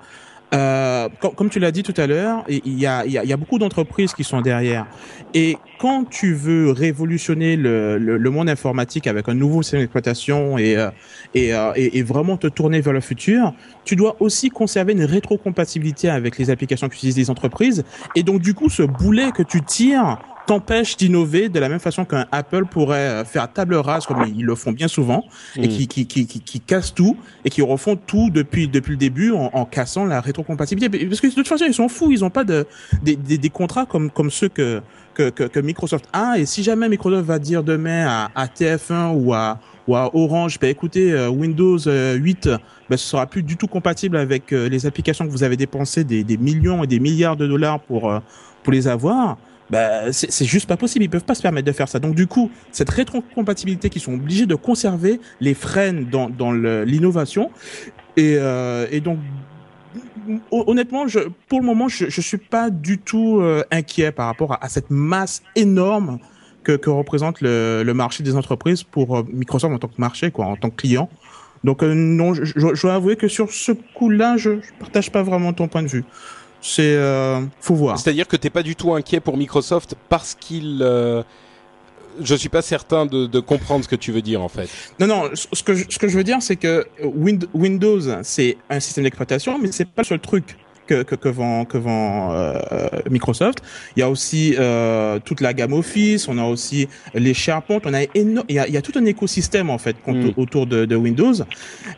[0.53, 4.41] euh, comme, tu l'as dit tout à l'heure, il y a, beaucoup d'entreprises qui sont
[4.41, 4.85] derrière.
[5.33, 10.89] Et quand tu veux révolutionner le, monde informatique avec un nouveau système d'exploitation et, euh,
[11.35, 16.37] euh, et, vraiment te tourner vers le futur, tu dois aussi conserver une rétrocompatibilité avec
[16.37, 17.83] les applications qu'utilisent les entreprises.
[18.15, 22.05] Et donc du coup, ce boulet que tu tires t'empêche d'innover de la même façon
[22.05, 25.23] qu'un Apple pourrait euh, faire table rase comme ils le font bien souvent
[25.55, 25.69] et Mm.
[25.69, 29.31] qui, qui, qui, qui, qui cassent tout et qui refont tout depuis depuis le début
[29.31, 32.29] en, en cassant la rétrocompatibilité parce que de toute façon ils sont fous ils ont
[32.29, 32.65] pas de
[33.03, 34.81] des, des, des contrats comme comme ceux que
[35.13, 39.13] que, que que Microsoft a et si jamais Microsoft va dire demain à, à TF1
[39.15, 42.49] ou à ou à Orange bah écoutez euh, Windows euh, 8
[42.89, 46.03] bah, ce sera plus du tout compatible avec euh, les applications que vous avez dépensé
[46.03, 48.11] des, des millions et des milliards de dollars pour
[48.63, 49.37] pour les avoir
[49.69, 51.05] bah, c'est juste pas possible.
[51.05, 51.99] Ils peuvent pas se permettre de faire ça.
[51.99, 57.51] Donc du coup, cette rétrocompatibilité qu'ils sont obligés de conserver les freine dans, dans l'innovation.
[58.15, 59.19] Et, euh, et donc,
[60.51, 64.27] hon- honnêtement, je, pour le moment, je, je suis pas du tout euh, inquiet par
[64.27, 66.19] rapport à, à cette masse énorme
[66.63, 70.31] que, que représente le, le marché des entreprises pour euh, Microsoft en tant que marché,
[70.31, 71.09] quoi, en tant que client.
[71.63, 75.11] Donc euh, non, je, je, je dois avouer que sur ce coup-là, je, je partage
[75.11, 76.05] pas vraiment ton point de vue.
[76.61, 77.97] C'est, euh, faut voir.
[77.99, 80.79] C'est-à-dire que t'es pas du tout inquiet pour Microsoft parce qu'il...
[80.81, 81.23] euh,
[82.19, 84.67] je suis pas certain de, de comprendre ce que tu veux dire en fait.
[84.99, 88.57] Non, non, ce que je, ce que je veux dire, c'est que Win- Windows, c'est
[88.71, 90.57] un système d'exploitation, mais c'est pas le seul truc
[90.87, 92.57] que, que, que vend, que vend euh,
[93.09, 93.59] Microsoft.
[93.95, 97.93] Il y a aussi euh, toute la gamme Office, on a aussi les SharePoint, on
[97.93, 100.29] a il, y a, il y a tout un écosystème en fait Mm.
[100.37, 101.33] autour de, de Windows.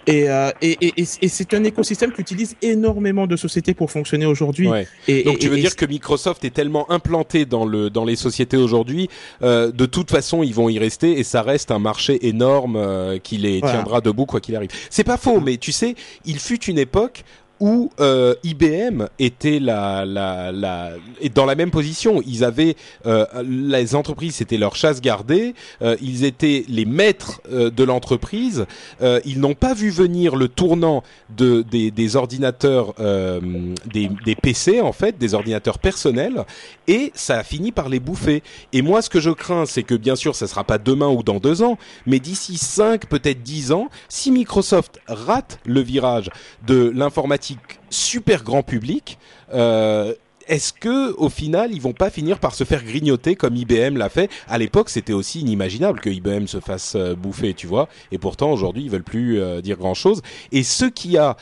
[0.08, 4.68] Et, euh, et, et, et- c'est un écosystème qu'utilisent énormément de sociétés pour fonctionner aujourd'hui.
[4.68, 4.88] Ouais.
[5.08, 8.16] Et, Donc et- tu veux dire que Microsoft est tellement implanté dans le dans les
[8.16, 9.10] sociétés aujourd'hui,
[9.44, 13.20] euh, de toute façon ils vont y rester et ça reste un marché énorme euh,
[13.20, 13.76] qui les Voilà.
[13.76, 14.70] tiendra debout quoi qu'il arrive.
[14.90, 17.24] C'est pas faux, mais tu sais, il fut une époque
[17.60, 20.92] où euh, IBM était la, la, la,
[21.34, 22.22] dans la même position.
[22.26, 25.54] Ils avaient euh, les entreprises, c'était leur chasse gardée.
[25.82, 28.66] euh, ils étaient les maîtres euh, de l'entreprise.
[29.02, 31.04] Euh, ils n'ont pas vu venir le tournant
[31.36, 33.40] de des, des ordinateurs, euh,
[33.86, 36.46] des, des PC en fait, des ordinateurs personnels,
[36.88, 38.44] et ça a fini par les bouffer.
[38.74, 41.24] Et moi, ce que je crains, c'est que bien sûr, ça sera pas demain ou
[41.24, 46.30] dans deux ans, mais d'ici cinq, peut-être dix ans, si Microsoft rate le virage
[46.66, 47.49] de l'informatique
[47.90, 49.18] super grand public,
[49.54, 50.14] euh,
[50.48, 54.10] est-ce que au final ils vont pas finir par se faire grignoter comme IBM l'a
[54.10, 54.32] fait?
[54.48, 57.88] À l'époque, c'était aussi inimaginable que IBM se fasse euh, bouffer, tu vois.
[58.12, 60.22] Et pourtant aujourd'hui, ils veulent plus euh, dire grand chose.
[60.52, 61.38] Et ce qui a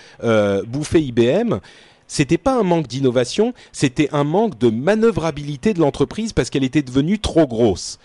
[0.67, 1.59] bouffé IBM,
[2.07, 6.81] c'était pas un manque d'innovation, c'était un manque de manœuvrabilité de l'entreprise parce qu'elle était
[6.81, 7.99] devenue trop grosse.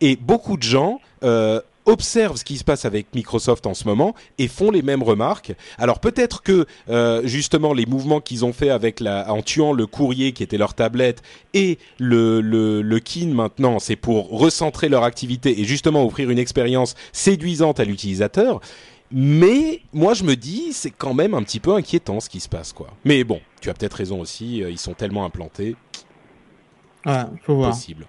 [0.00, 1.00] Et beaucoup de gens
[1.86, 5.52] observent ce qui se passe avec Microsoft en ce moment et font les mêmes remarques.
[5.78, 9.86] Alors peut-être que euh, justement les mouvements qu'ils ont fait avec la, en tuant le
[9.86, 15.04] courrier qui était leur tablette et le le, le kin maintenant, c'est pour recentrer leur
[15.04, 18.60] activité et justement offrir une expérience séduisante à l'utilisateur.
[19.12, 22.48] Mais moi je me dis c'est quand même un petit peu inquiétant ce qui se
[22.48, 22.88] passe quoi.
[23.04, 25.76] Mais bon, tu as peut-être raison aussi, euh, ils sont tellement implantés,
[27.06, 27.70] Ouais, faut voir.
[27.70, 28.06] possible.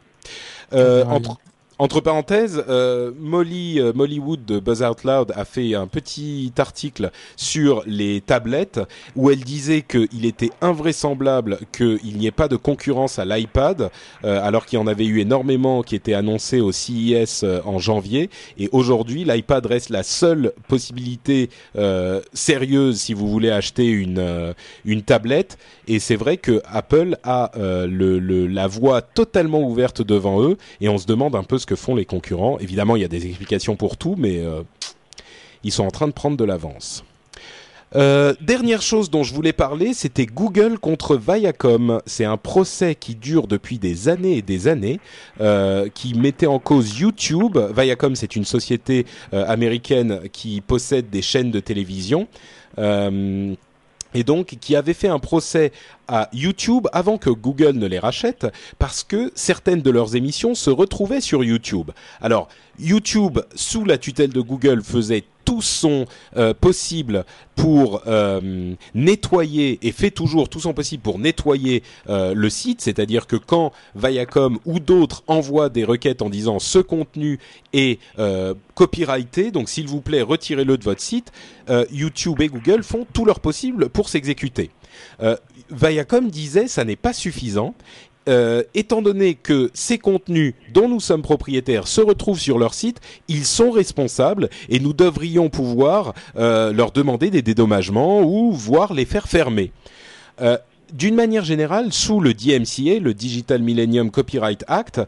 [0.73, 1.37] Euh, entre,
[1.77, 6.53] entre parenthèses, euh, Molly euh, Molly Wood de Buzz Out Loud a fait un petit
[6.57, 8.79] article sur les tablettes
[9.17, 13.89] où elle disait qu'il était invraisemblable qu'il n'y ait pas de concurrence à l'iPad,
[14.23, 17.77] euh, alors qu'il y en avait eu énormément qui étaient annoncés au CES euh, en
[17.77, 18.29] janvier.
[18.57, 21.49] Et aujourd'hui, l'iPad reste la seule possibilité
[22.33, 24.53] sérieuse si vous voulez acheter une
[24.85, 25.57] une tablette.
[25.87, 30.97] Et c'est vrai que Apple a le- la voie totalement ouverte devant eux, et on
[30.97, 32.57] se demande un peu ce que font les concurrents.
[32.59, 34.63] Évidemment, il y a des explications pour tout, mais euh,
[35.63, 37.03] ils sont en train de prendre de l'avance.
[37.95, 42.01] Euh, dernière chose dont je voulais parler, c'était Google contre Viacom.
[42.05, 44.99] C'est un procès qui dure depuis des années et des années,
[45.39, 47.57] euh, qui mettait en cause YouTube.
[47.75, 52.27] Viacom, c'est une société américaine qui possède des chaînes de télévision.
[54.15, 55.71] Et donc qui avait fait un procès
[56.07, 58.47] à YouTube avant que Google ne les rachète
[58.79, 61.91] parce que certaines de leurs émissions se retrouvaient sur YouTube.
[62.21, 62.47] Alors
[62.79, 66.05] YouTube, sous la tutelle de Google, faisait tout son
[66.35, 67.23] euh, possible
[67.55, 73.27] pour euh, nettoyer et fait toujours tout son possible pour nettoyer euh, le site, c'est-à-dire
[73.27, 77.39] que quand Viacom ou d'autres envoient des requêtes en disant ce contenu
[77.71, 77.99] est
[78.73, 81.31] copyrighté, donc s'il vous plaît retirez-le de votre site,
[81.91, 84.71] YouTube et Google font tout leur possible pour s'exécuter.
[85.69, 87.75] Viacom disait ça n'est pas suffisant
[88.27, 92.99] euh, étant donné que ces contenus dont nous sommes propriétaires se retrouvent sur leur site,
[93.27, 99.05] ils sont responsables et nous devrions pouvoir euh, leur demander des dédommagements ou voire les
[99.05, 99.71] faire fermer.
[100.41, 100.57] Euh,
[100.91, 105.01] d'une manière générale, sous le DMCA, le Digital Millennium Copyright Act,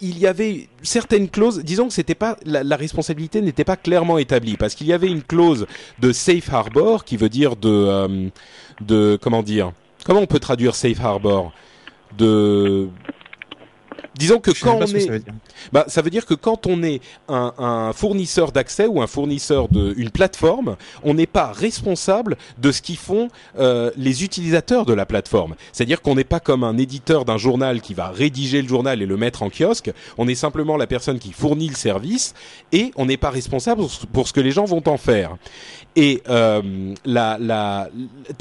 [0.00, 4.18] il y avait certaines clauses, disons que c'était pas la, la responsabilité n'était pas clairement
[4.18, 5.66] établie parce qu'il y avait une clause
[5.98, 8.30] de safe harbor qui veut dire de
[8.80, 9.72] de comment dire
[10.04, 11.52] comment on peut traduire safe harbor?
[12.16, 12.90] De
[14.18, 15.22] disons que quand on est, ça veut,
[15.72, 19.68] bah, ça veut dire que quand on est un, un fournisseur d'accès ou un fournisseur
[19.68, 23.28] d'une plateforme, on n'est pas responsable de ce qu'ils font
[23.58, 25.54] euh, les utilisateurs de la plateforme.
[25.72, 29.06] C'est-à-dire qu'on n'est pas comme un éditeur d'un journal qui va rédiger le journal et
[29.06, 29.92] le mettre en kiosque.
[30.18, 32.34] On est simplement la personne qui fournit le service
[32.72, 35.36] et on n'est pas responsable pour ce que les gens vont en faire.
[35.96, 37.88] Et euh, la, la,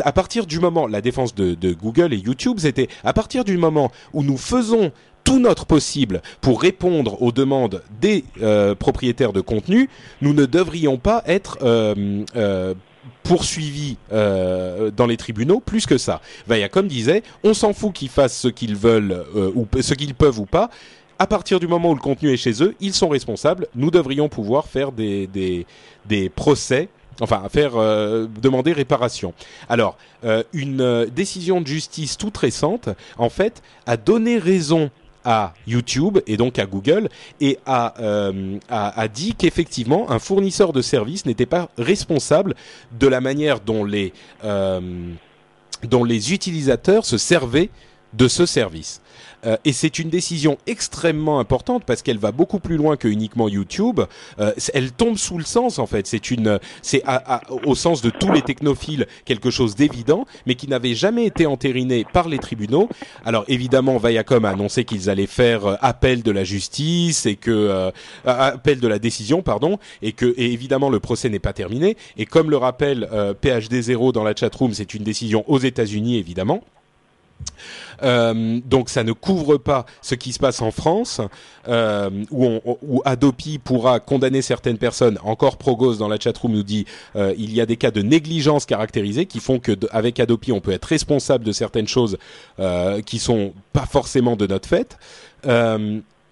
[0.04, 3.58] à partir du moment, la défense de, de Google et YouTube, c'était à partir du
[3.58, 4.92] moment où nous faisons
[5.28, 9.90] tout notre possible pour répondre aux demandes des euh, propriétaires de contenu,
[10.22, 12.74] nous ne devrions pas être euh, euh,
[13.24, 16.22] poursuivis euh, dans les tribunaux plus que ça.
[16.48, 20.40] Viacom disait, on s'en fout qu'ils fassent ce qu'ils veulent euh, ou ce qu'ils peuvent
[20.40, 20.70] ou pas.
[21.20, 23.68] À partir du moment où le contenu est chez eux, ils sont responsables.
[23.76, 25.66] Nous devrions pouvoir faire des, des,
[26.06, 26.88] des procès
[27.20, 29.34] enfin faire euh, demander réparation.
[29.68, 34.90] Alors, euh, une euh, décision de justice toute récente, en fait, a donné raison
[35.28, 37.10] à YouTube et donc à Google
[37.42, 42.56] et a, euh, a, dit qu'effectivement un fournisseur de services n'était pas responsable
[42.98, 44.14] de la manière dont les
[44.46, 44.80] euh,
[45.84, 47.70] dont les utilisateurs se servaient
[48.14, 49.02] de ce service.
[49.48, 53.48] Euh, et c'est une décision extrêmement importante parce qu'elle va beaucoup plus loin que uniquement
[53.48, 54.02] YouTube.
[54.40, 56.06] Euh, elle tombe sous le sens en fait.
[56.08, 57.04] C'est une, c'est
[57.66, 62.06] au sens de tous les technophiles quelque chose d'évident, mais qui n'avait jamais été entériné
[62.12, 62.90] par les tribunaux.
[63.26, 67.52] Alors évidemment, Viacom a annoncé qu'ils allaient faire euh, appel de la justice et que
[67.52, 67.92] euh,
[68.26, 71.98] appel de la décision, pardon, et que et évidemment le procès n'est pas terminé.
[72.18, 76.18] Et comme le rappelle euh, PhD 0 dans la chatroom, c'est une décision aux États-Unis
[76.18, 76.62] évidemment.
[78.04, 81.22] Euh, donc ça ne couvre pas ce qui se passe en France,
[81.68, 85.20] euh, où, Adopi pourra condamner certaines personnes.
[85.24, 88.66] Encore Progos dans la chatroom nous dit euh, il y a des cas de négligence
[88.66, 92.18] caractérisée qui font que avec Adopi on peut être responsable de certaines choses
[92.60, 94.98] euh, qui sont pas forcément de notre fait.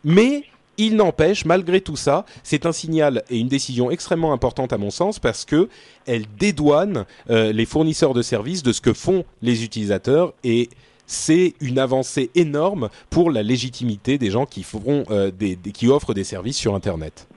[0.03, 0.43] Mais
[0.77, 4.91] il n'empêche, malgré tout ça, c'est un signal et une décision extrêmement importante à mon
[4.91, 5.69] sens parce que
[6.05, 10.69] elle dédouane les fournisseurs de services de ce que font les utilisateurs et
[11.05, 15.87] c'est une avancée énorme pour la légitimité des gens qui feront euh, des, des, qui
[15.87, 17.27] offrent des services sur Internet.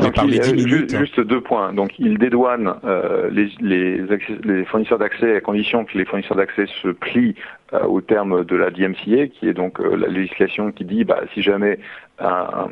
[0.00, 1.72] Donc, il, minutes, juste, deux points.
[1.72, 6.36] Donc, il dédouane euh, les, les, accès, les, fournisseurs d'accès à condition que les fournisseurs
[6.36, 7.34] d'accès se plient
[7.72, 11.20] euh, au terme de la DMCA, qui est donc euh, la législation qui dit, bah,
[11.34, 11.78] si jamais
[12.20, 12.68] un,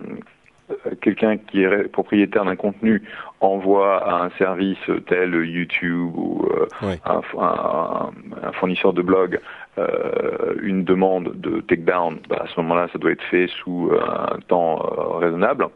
[1.00, 3.02] quelqu'un qui est propriétaire d'un contenu
[3.40, 6.98] envoie à un service tel YouTube ou euh, ouais.
[7.04, 8.10] un, un,
[8.42, 9.40] un, fournisseur de blog
[9.78, 14.38] euh, une demande de takedown, bah, à ce moment-là, ça doit être fait sous un
[14.48, 15.66] temps euh, raisonnable.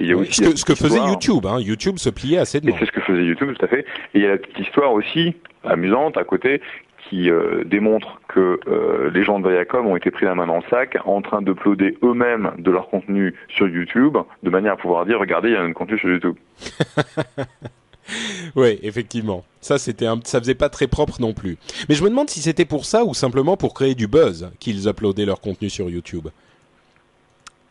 [0.00, 1.58] Et il y a oui, aussi ce que, ce que faisait YouTube, hein.
[1.58, 2.76] YouTube se pliait à ces demandes.
[2.76, 3.80] Et c'est ce que faisait YouTube, tout à fait.
[4.12, 6.60] Et il y a la petite histoire aussi amusante à côté
[7.08, 10.56] qui euh, démontre que euh, les gens de Viacom ont été pris la main dans
[10.56, 15.06] le sac en train d'uploader eux-mêmes de leur contenu sur YouTube de manière à pouvoir
[15.06, 16.36] dire regardez il y a un contenu sur YouTube.
[18.56, 19.44] oui, effectivement.
[19.60, 20.20] Ça, c'était un...
[20.24, 21.56] ça faisait pas très propre non plus.
[21.88, 24.88] Mais je me demande si c'était pour ça ou simplement pour créer du buzz qu'ils
[24.88, 26.28] uploadaient leur contenu sur YouTube.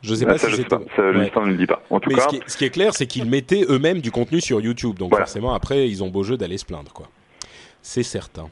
[0.03, 0.75] Je sais Ah, pas ça, si je sais c'était.
[0.77, 0.95] pas.
[0.95, 1.81] Ça, l'histoire ne le dit pas.
[1.89, 3.99] En tout Mais cas, ce qui, est, ce qui est clair, c'est qu'ils mettaient eux-mêmes
[3.99, 4.97] du contenu sur YouTube.
[4.97, 5.25] Donc Voilà.
[5.25, 7.07] forcément, après, ils ont beau jeu d'aller se plaindre, quoi.
[7.81, 8.49] C'est certain.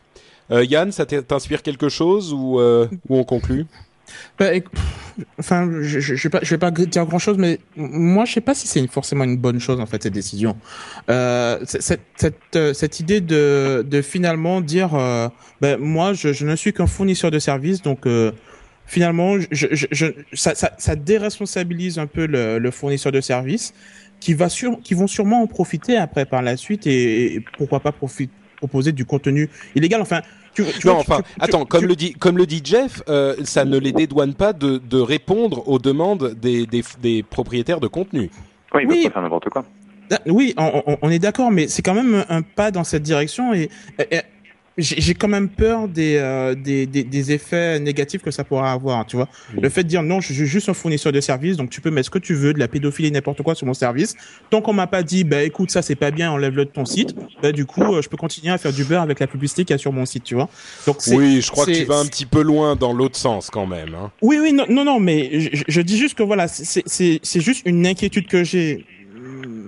[0.51, 3.65] Euh, Yann, ça t'inspire quelque chose ou, euh, on conclut?
[4.37, 4.51] Bah,
[5.39, 8.85] enfin, je, je, vais pas, dire grand chose, mais moi, je sais pas si c'est
[8.87, 10.55] forcément une bonne chose en fait cette décision.
[11.09, 14.91] Euh, cette, idée de, finalement dire,
[15.61, 18.07] ben moi, je, ne suis qu'un fournisseur de services, donc
[18.85, 19.37] finalement,
[20.33, 23.73] ça, déresponsabilise un peu le, fournisseur de services
[24.19, 27.91] qui va sur, qui vont sûrement en profiter après par la suite et pourquoi pas
[27.91, 28.31] profiter
[28.67, 30.01] proposer du contenu illégal.
[30.01, 30.21] Enfin,
[30.53, 32.61] tu, tu non, vois, enfin, tu- tu- attends, comme tu- le dit, comme le dit
[32.63, 37.23] Jeff, euh, ça ne les dédouane pas de, de répondre aux demandes des, des, des
[37.23, 38.29] propriétaires de contenu.
[38.73, 38.95] Oui, ils Oui.
[38.95, 39.65] peuvent pas faire n'importe quoi.
[40.11, 43.03] Ah, Oui, on, on- on est d'accord, mais c'est quand même un pas dans cette
[43.03, 44.21] direction et, et- et
[44.77, 49.05] j'ai quand même peur des, euh, des, des, des effets négatifs que ça pourra avoir,
[49.05, 49.29] tu vois.
[49.59, 51.91] Le fait de dire non, je suis juste un fournisseur de services, donc tu peux
[51.91, 54.15] mettre ce que tu veux, de la pédophilie, n'importe quoi sur mon service.
[54.49, 57.15] Tant qu'on m'a pas dit, bah écoute, ça c'est pas bien, enlève-le de ton site,
[57.41, 59.73] bah du coup, euh, je peux continuer à faire du beurre avec la publicité qu'il
[59.73, 60.49] y a sur mon site, tu vois.
[60.85, 63.67] Donc Oui, je crois que tu vas un petit peu loin dans l'autre sens quand
[63.67, 63.95] même.
[63.95, 64.11] Hein.
[64.21, 67.39] oui, oui, non, non, non, mais je, je dis juste que voilà, c'est c'est c'est
[67.41, 68.85] juste une inquiétude que j'ai,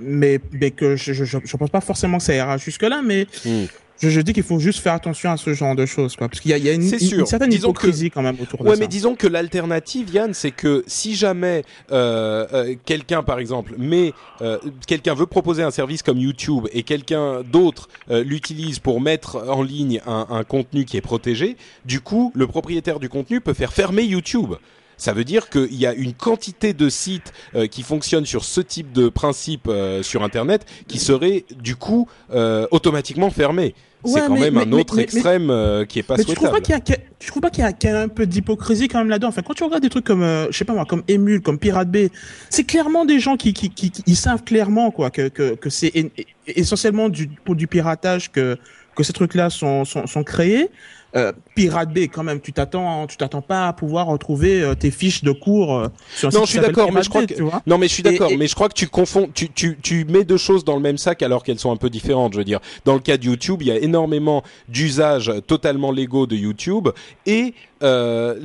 [0.01, 3.01] mais mais que je je, je je pense pas forcément que ça ira jusque là,
[3.01, 3.65] mais Hmm.
[3.99, 6.39] Je, je dis qu'il faut juste faire attention à ce genre de choses, quoi, parce
[6.39, 8.67] qu'il y a, il y a une, certaine Disons que- hypocrisie quand même autour de
[8.69, 8.79] Ouais, ça.
[8.79, 14.13] mais disons que l'alternative, Yann, c'est que si jamais euh, euh, quelqu'un, par exemple, mais
[14.41, 19.43] euh, quelqu'un veut proposer un service comme YouTube et quelqu'un d'autre euh, l'utilise pour mettre
[19.49, 23.53] en ligne un, un contenu qui est protégé, du coup, le propriétaire du contenu peut
[23.53, 24.53] faire fermer YouTube.
[24.97, 28.61] Ça veut dire qu'il y a une quantité de sites euh, qui fonctionnent sur ce
[28.61, 33.75] type de principe euh, sur Internet qui seraient du coup euh, automatiquement fermés.
[34.05, 36.49] c'est quand mais- même mais- un mais- autre extrême qui est pas Mais tu trouves
[36.49, 36.57] souhaitable.
[36.57, 37.93] pas qu'il y a, qu'il y a- tu trouves pas qu'il y a, qu'il y
[37.93, 39.27] a un peu d'hypocrisie quand même là-dedans?
[39.29, 41.89] Enfin, quand tu regardes des trucs comme, je sais pas moi, comme Emule, comme Pirate
[41.91, 42.09] Bay,
[42.49, 45.69] c'est clairement des gens qui, qui, qui, qui- ils savent clairement quoi que que, que
[45.69, 46.09] c'est en-
[46.47, 48.57] essentiellement du pour du piratage que
[48.95, 50.69] que ces trucs-là sont, sont sont créés.
[51.17, 54.91] Euh, Pirate Bay, quand même, tu t'attends, tu t'attends pas à pouvoir retrouver euh, tes
[54.91, 57.27] fiches de cours euh, sur un Non, site je suis d'accord, mais je crois Bay,
[57.27, 57.61] que tu vois.
[57.65, 60.05] non, mais je suis d'accord, et- mais je crois que tu confonds, tu, tu, tu
[60.05, 62.33] mets deux choses dans le même sac alors qu'elles sont un peu différentes.
[62.33, 66.27] Je veux dire, dans le cas de YouTube, il y a énormément d'usages totalement légaux
[66.27, 66.89] de YouTube
[67.25, 67.53] et
[67.83, 68.35] euh,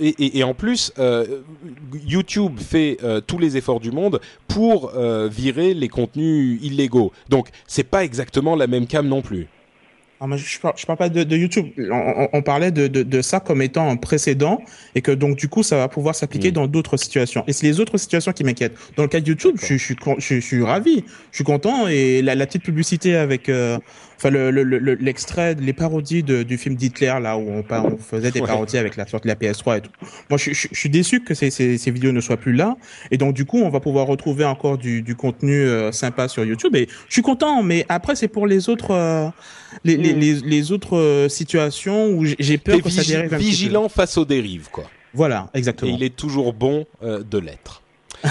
[0.00, 1.42] et, et, et en plus, euh,
[2.06, 4.90] YouTube fait euh, tous les efforts du monde pour
[5.30, 7.12] virer les contenus illégaux.
[7.28, 9.46] Donc, c'est pas exactement la même cam non plus.
[10.20, 11.66] Ah, je parle, je parle pas de, de YouTube.
[11.78, 14.60] On, on- on parlait de, de, de ça comme étant un précédent
[14.96, 16.54] et que donc du coup ça va pouvoir s'appliquer Mm.
[16.54, 17.44] dans d'autres situations.
[17.46, 18.76] Et c'est les autres situations qui m'inquiètent.
[18.96, 22.46] Dans le cas de YouTube, je, je suis ravi, je suis content et la, la
[22.46, 23.78] petite publicité avec, euh,
[24.18, 27.64] enfin le le- le- l'extrait, les parodies de, du film d'Hitler là où on,
[27.98, 28.46] faisait des Ouais.
[28.46, 29.90] parodies avec la sorte de la PS3 et tout.
[30.28, 32.76] Moi, je, je, je suis déçu que ces, ces, ces vidéos ne soient plus là
[33.10, 36.44] et donc du coup on va pouvoir retrouver encore du, du contenu euh, sympa sur
[36.44, 37.62] YouTube et je suis content.
[37.62, 38.90] Mais après c'est pour les autres.
[38.90, 39.28] euh,
[39.84, 43.44] les, les, les, les autres euh, situations où j'ai- peur que ça dérive un petit
[43.44, 43.50] peu.
[43.50, 44.84] vigilant face aux dérives, quoi.
[45.14, 45.94] Voilà, Et exactement.
[45.94, 47.82] il est toujours bon euh, de l'être.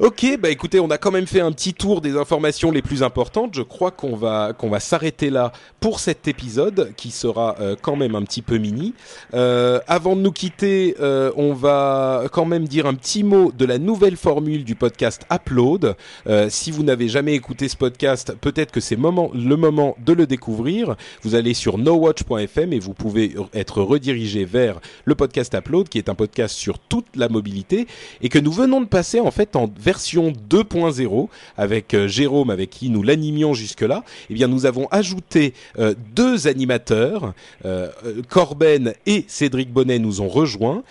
[0.00, 3.04] ok, bah écoutez, on a quand même fait un petit tour des informations les plus
[3.04, 3.54] importantes.
[3.54, 7.94] Je crois qu'on va qu'on va s'arrêter là pour cet épisode qui sera euh, quand
[7.94, 8.94] même un petit peu mini.
[9.34, 13.64] Euh, avant de nous quitter, euh, on va quand même dire un petit mot de
[13.64, 15.94] la nouvelle formule du podcast Upload.
[16.26, 20.12] Euh, si vous n'avez jamais écouté ce podcast, peut-être que c'est moment, le moment de
[20.12, 20.96] le découvrir.
[21.22, 26.08] Vous allez sur nowatch.fm et vous pouvez être redirigé vers le podcast Upload, qui est
[26.08, 27.86] un podcast sur toute la mobilité
[28.22, 31.28] et que nous venons de passer en fait en version 2.0
[31.58, 34.02] avec euh, Jérôme, avec qui nous l'animions jusque-là.
[34.30, 37.88] Eh bien, nous avons ajouté euh, deux animateurs, euh,
[38.28, 40.82] Corben et Cédric Bonnet nous ont rejoints.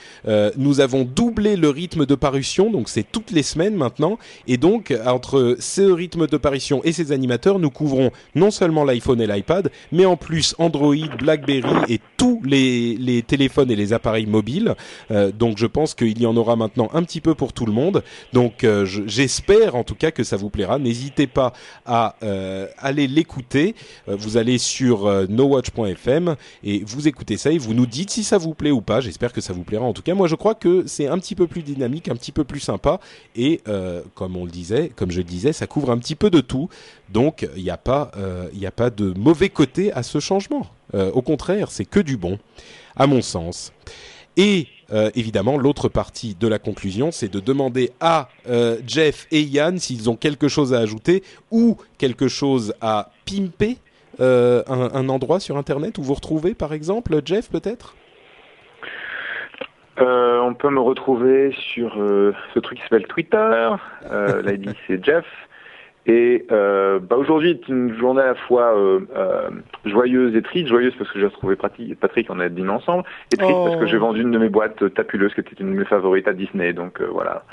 [0.57, 4.19] Nous avons doublé le rythme de parution, donc c'est toutes les semaines maintenant.
[4.47, 9.21] Et donc, entre ce rythme de parution et ces animateurs, nous couvrons non seulement l'iPhone
[9.21, 14.27] et l'iPad, mais en plus Android, BlackBerry et tous les, les téléphones et les appareils
[14.27, 14.75] mobiles.
[15.09, 18.03] Donc, je pense qu'il y en aura maintenant un petit peu pour tout le monde.
[18.33, 20.79] Donc, je- j'espère en tout cas que ça vous plaira.
[20.79, 21.53] N'hésitez pas
[21.85, 23.75] à euh, aller l'écouter.
[24.07, 28.23] Euh, vous allez sur euh, nowatch.fm et vous écoutez ça et vous nous dites si
[28.23, 29.01] ça vous plaît ou pas.
[29.01, 29.85] J'espère que ça vous plaira.
[29.85, 32.31] En tout cas, moi, je crois que c'est un petit peu plus dynamique, un petit
[32.31, 32.99] peu plus sympa
[33.35, 33.61] et
[34.15, 36.69] comme on le disait, comme je le disais, ça couvre un petit peu de tout.
[37.09, 38.11] Donc, il n'y a pas,
[38.53, 40.67] il n'y a pas de mauvais côté à ce changement.
[40.93, 42.37] Au contraire, c'est que du bon,
[42.95, 43.71] à mon sens.
[44.37, 49.41] Et euh, évidemment, l'autre partie de la conclusion, c'est de demander à euh, Jeff et
[49.41, 53.77] Yann s'ils ont quelque chose à ajouter ou quelque chose à pimper.
[54.19, 57.95] euh, un, endroit sur Internet où vous retrouvez, par exemple, Jeff, peut-être?
[59.97, 63.69] On peut me retrouver sur ce truc qui s'appelle Twitter.
[64.45, 65.25] L'ID c'est Jeff.
[66.05, 69.49] Et euh, bah aujourd'hui est une journée à la fois euh, euh,
[69.85, 70.67] joyeuse et triste.
[70.67, 73.03] Joyeuse parce que j'ai retrouvé Patrick, Patrick, on a dîné ensemble.
[73.33, 73.65] Et triste Oh.
[73.67, 75.85] parce que j'ai vendu une de mes boîtes euh, tapuleuses qui était une de mes
[75.85, 76.73] favorites à Disney.
[76.73, 77.43] Donc euh, voilà.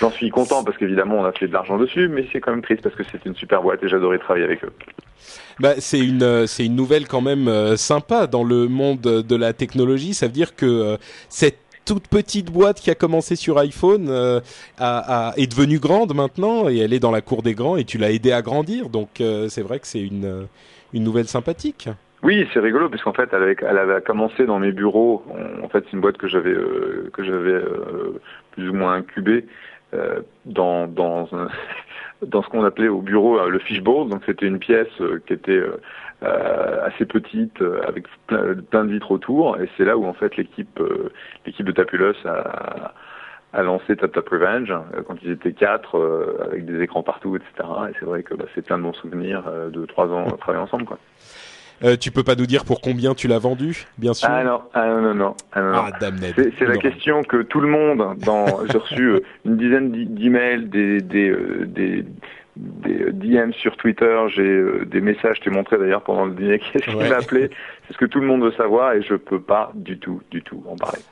[0.00, 2.62] J'en suis content parce qu'évidemment on a fait de l'argent dessus, mais c'est quand même
[2.62, 4.72] triste parce que c'est une super boîte et j'adorais travailler avec eux.
[5.60, 9.36] Bah, c'est une euh, c'est une nouvelle quand même euh, sympa dans le monde de
[9.36, 10.14] la technologie.
[10.14, 10.96] Ça veut dire que euh,
[11.28, 11.58] cette
[11.88, 14.40] toute petite boîte qui a commencé sur iPhone euh,
[14.78, 17.96] a, est devenue grande maintenant et elle est dans la cour des grands et tu
[17.96, 18.90] l'as aidé à grandir.
[18.90, 20.42] Donc euh, c'est vrai que c'est une euh,
[20.92, 21.88] une nouvelle sympathique.
[22.22, 25.22] Oui, c'est rigolo puisqu'en fait, elle avait, elle avait commencé dans mes bureaux.
[25.62, 26.54] En- fait, c'est une boîte que j'avais
[27.12, 27.60] que j'avais
[28.52, 29.46] plus ou moins incubée
[30.44, 31.28] dans dans
[32.26, 34.10] dans ce qu'on appelait au bureau le fishbowl.
[34.10, 34.88] Donc c'était une pièce
[35.26, 35.62] qui était
[36.22, 39.60] assez petite euh, avec plein, plein de vitres autour.
[39.60, 41.10] Et c'est là où en fait l'équipe euh,
[41.46, 42.94] l'équipe de Tapulous a
[43.54, 47.34] a lancé Tap Tap Revenge euh, quand ils étaient quatre euh, avec des écrans partout,
[47.36, 47.68] etc.
[47.88, 50.62] Et c'est vrai que bah, c'est plein de bons souvenirs euh, de trois ans travailler
[50.62, 50.98] ensemble, quoi.
[51.84, 54.28] Euh, tu peux pas nous dire pour combien tu l'as vendu, bien sûr?
[54.28, 55.34] Ah non, ah non, non, non.
[55.52, 55.72] Ah, non.
[55.76, 55.90] Ah.
[56.34, 60.06] C'est c'est la question que tout le monde, dans, j'ai reçu euh, une dizaine d'i-
[60.06, 62.04] d'emails, des, des, euh, des,
[62.58, 66.32] des euh, DM sur Twitter, j'ai euh, des messages, je t'ai montré d'ailleurs pendant le
[66.32, 67.08] dîner, qu'est-ce qui Ouais.
[67.08, 67.50] m'a appelé,
[67.86, 70.42] c'est ce que tout le monde veut savoir et je peux pas du tout, du
[70.42, 71.02] tout en parler.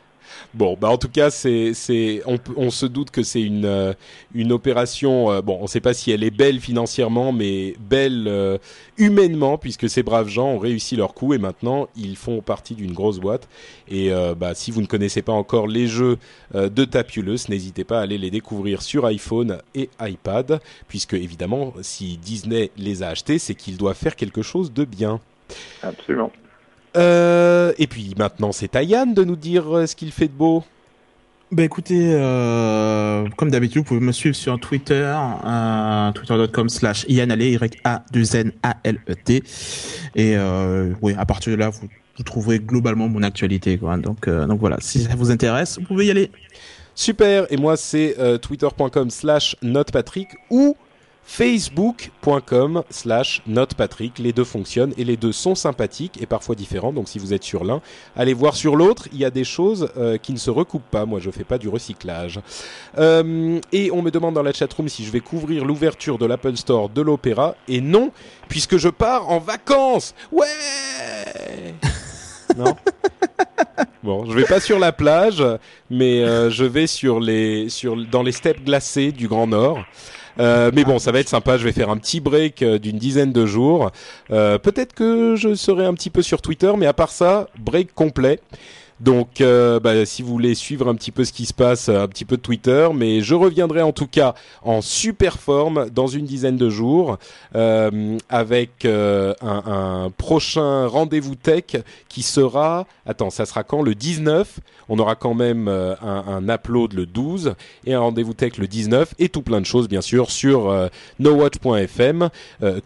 [0.55, 2.23] Bon, bah en tout cas, c'est c'est
[2.57, 3.93] on, se doute que c'est une euh,
[4.35, 5.31] une opération.
[5.31, 8.59] euh, bon, on ne sait pas si elle est belle financièrement, mais belle euh,
[8.99, 12.93] humainement, puisque ces braves gens ont réussi leur coup et maintenant ils font partie d'une
[12.93, 13.49] grosse boîte.
[13.89, 16.19] Et bah si vous ne connaissez pas encore les jeux
[16.55, 22.17] de Tapulous, n'hésitez pas à aller les découvrir sur iPhone et iPad, puisque évidemment, si
[22.17, 25.21] Disney les a achetés, c'est qu'ils doivent faire quelque chose de bien.
[25.83, 26.33] Absolument.
[26.97, 30.33] Euh, et puis maintenant, c'est à Yann de nous dire euh, ce qu'il fait de
[30.33, 30.65] beau.
[31.53, 37.43] Bah écoutez, euh, comme d'habitude, vous pouvez me suivre sur Twitter, euh, twitter.com slash yanale,
[37.43, 39.45] y a 2 n a l e t
[40.17, 41.87] Et euh, oui, à partir de là, vous,
[42.17, 43.79] vous trouverez globalement mon actualité.
[43.79, 43.97] Quoi.
[43.97, 46.33] Donc, donc voilà, si ça vous intéresse, vous pouvez y aller.
[46.97, 50.77] Super, et moi c'est twitter.com slash notepatrick ou
[51.27, 54.19] facebook.com slash notepatrick.
[54.19, 56.93] Les deux fonctionnent et les deux sont sympathiques et parfois différents.
[56.93, 57.83] Donc si vous êtes sur l'un,
[58.17, 59.09] allez voir sur l'autre.
[59.13, 61.05] Il y a des choses euh, qui ne se recoupent pas.
[61.05, 62.41] Moi je fais pas du recyclage.
[62.97, 66.57] Euh, et on me demande dans la chatroom si je vais couvrir l'ouverture de l'Apple
[66.57, 67.57] Store de l'Opéra.
[67.67, 68.13] Et non,
[68.49, 70.15] puisque je pars en vacances.
[70.31, 70.47] Ouais
[72.57, 72.77] Non
[74.03, 75.43] Bon, je vais pas sur la plage,
[75.91, 79.85] mais euh, je vais sur les, sur, dans les steppes glacées du Grand Nord.
[80.39, 81.57] Euh, mais bon, ça va être sympa.
[81.59, 83.91] Je vais faire un petit break euh, d'une dizaine de jours.
[84.31, 87.95] Euh, Peut-être que je serai un petit peu sur Twitter, mais à part ça, break
[87.95, 88.41] complet.
[88.99, 92.03] Donc, euh, bah, si vous voulez suivre un petit peu ce qui se passe, euh,
[92.03, 96.07] un petit peu de Twitter, mais je reviendrai en tout cas en super forme dans
[96.07, 97.19] une dizaine de jours
[97.55, 101.65] euh, avec euh, un, un prochain rendez-vous tech
[102.09, 103.83] qui sera, attends, ça sera quand?
[103.83, 104.61] Le 19.
[104.89, 108.67] On aura quand même euh, un, un upload le 12 et un rendez-vous tech le
[108.67, 110.89] 19 et tout plein de choses bien sûr sur euh,
[111.19, 112.31] nowatch.fm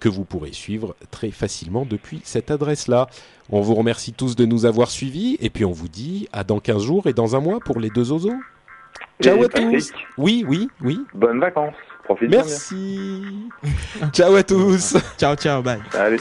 [0.01, 3.09] que vous pourrez suivre très facilement depuis cette adresse-là.
[3.53, 6.61] On vous remercie tous de nous avoir suivis et puis on vous dit à dans
[6.61, 8.33] 15 jours et dans un mois pour les deux osos.
[9.23, 9.93] Ciao à tous.
[10.17, 11.01] Oui, oui, oui.
[11.15, 11.75] Bonnes vacances.
[12.05, 12.39] Profite bien.
[12.39, 13.49] Merci.
[14.13, 14.97] Ciao à tous.
[15.19, 15.81] Ciao, ciao, bye.
[15.95, 16.21] Allez.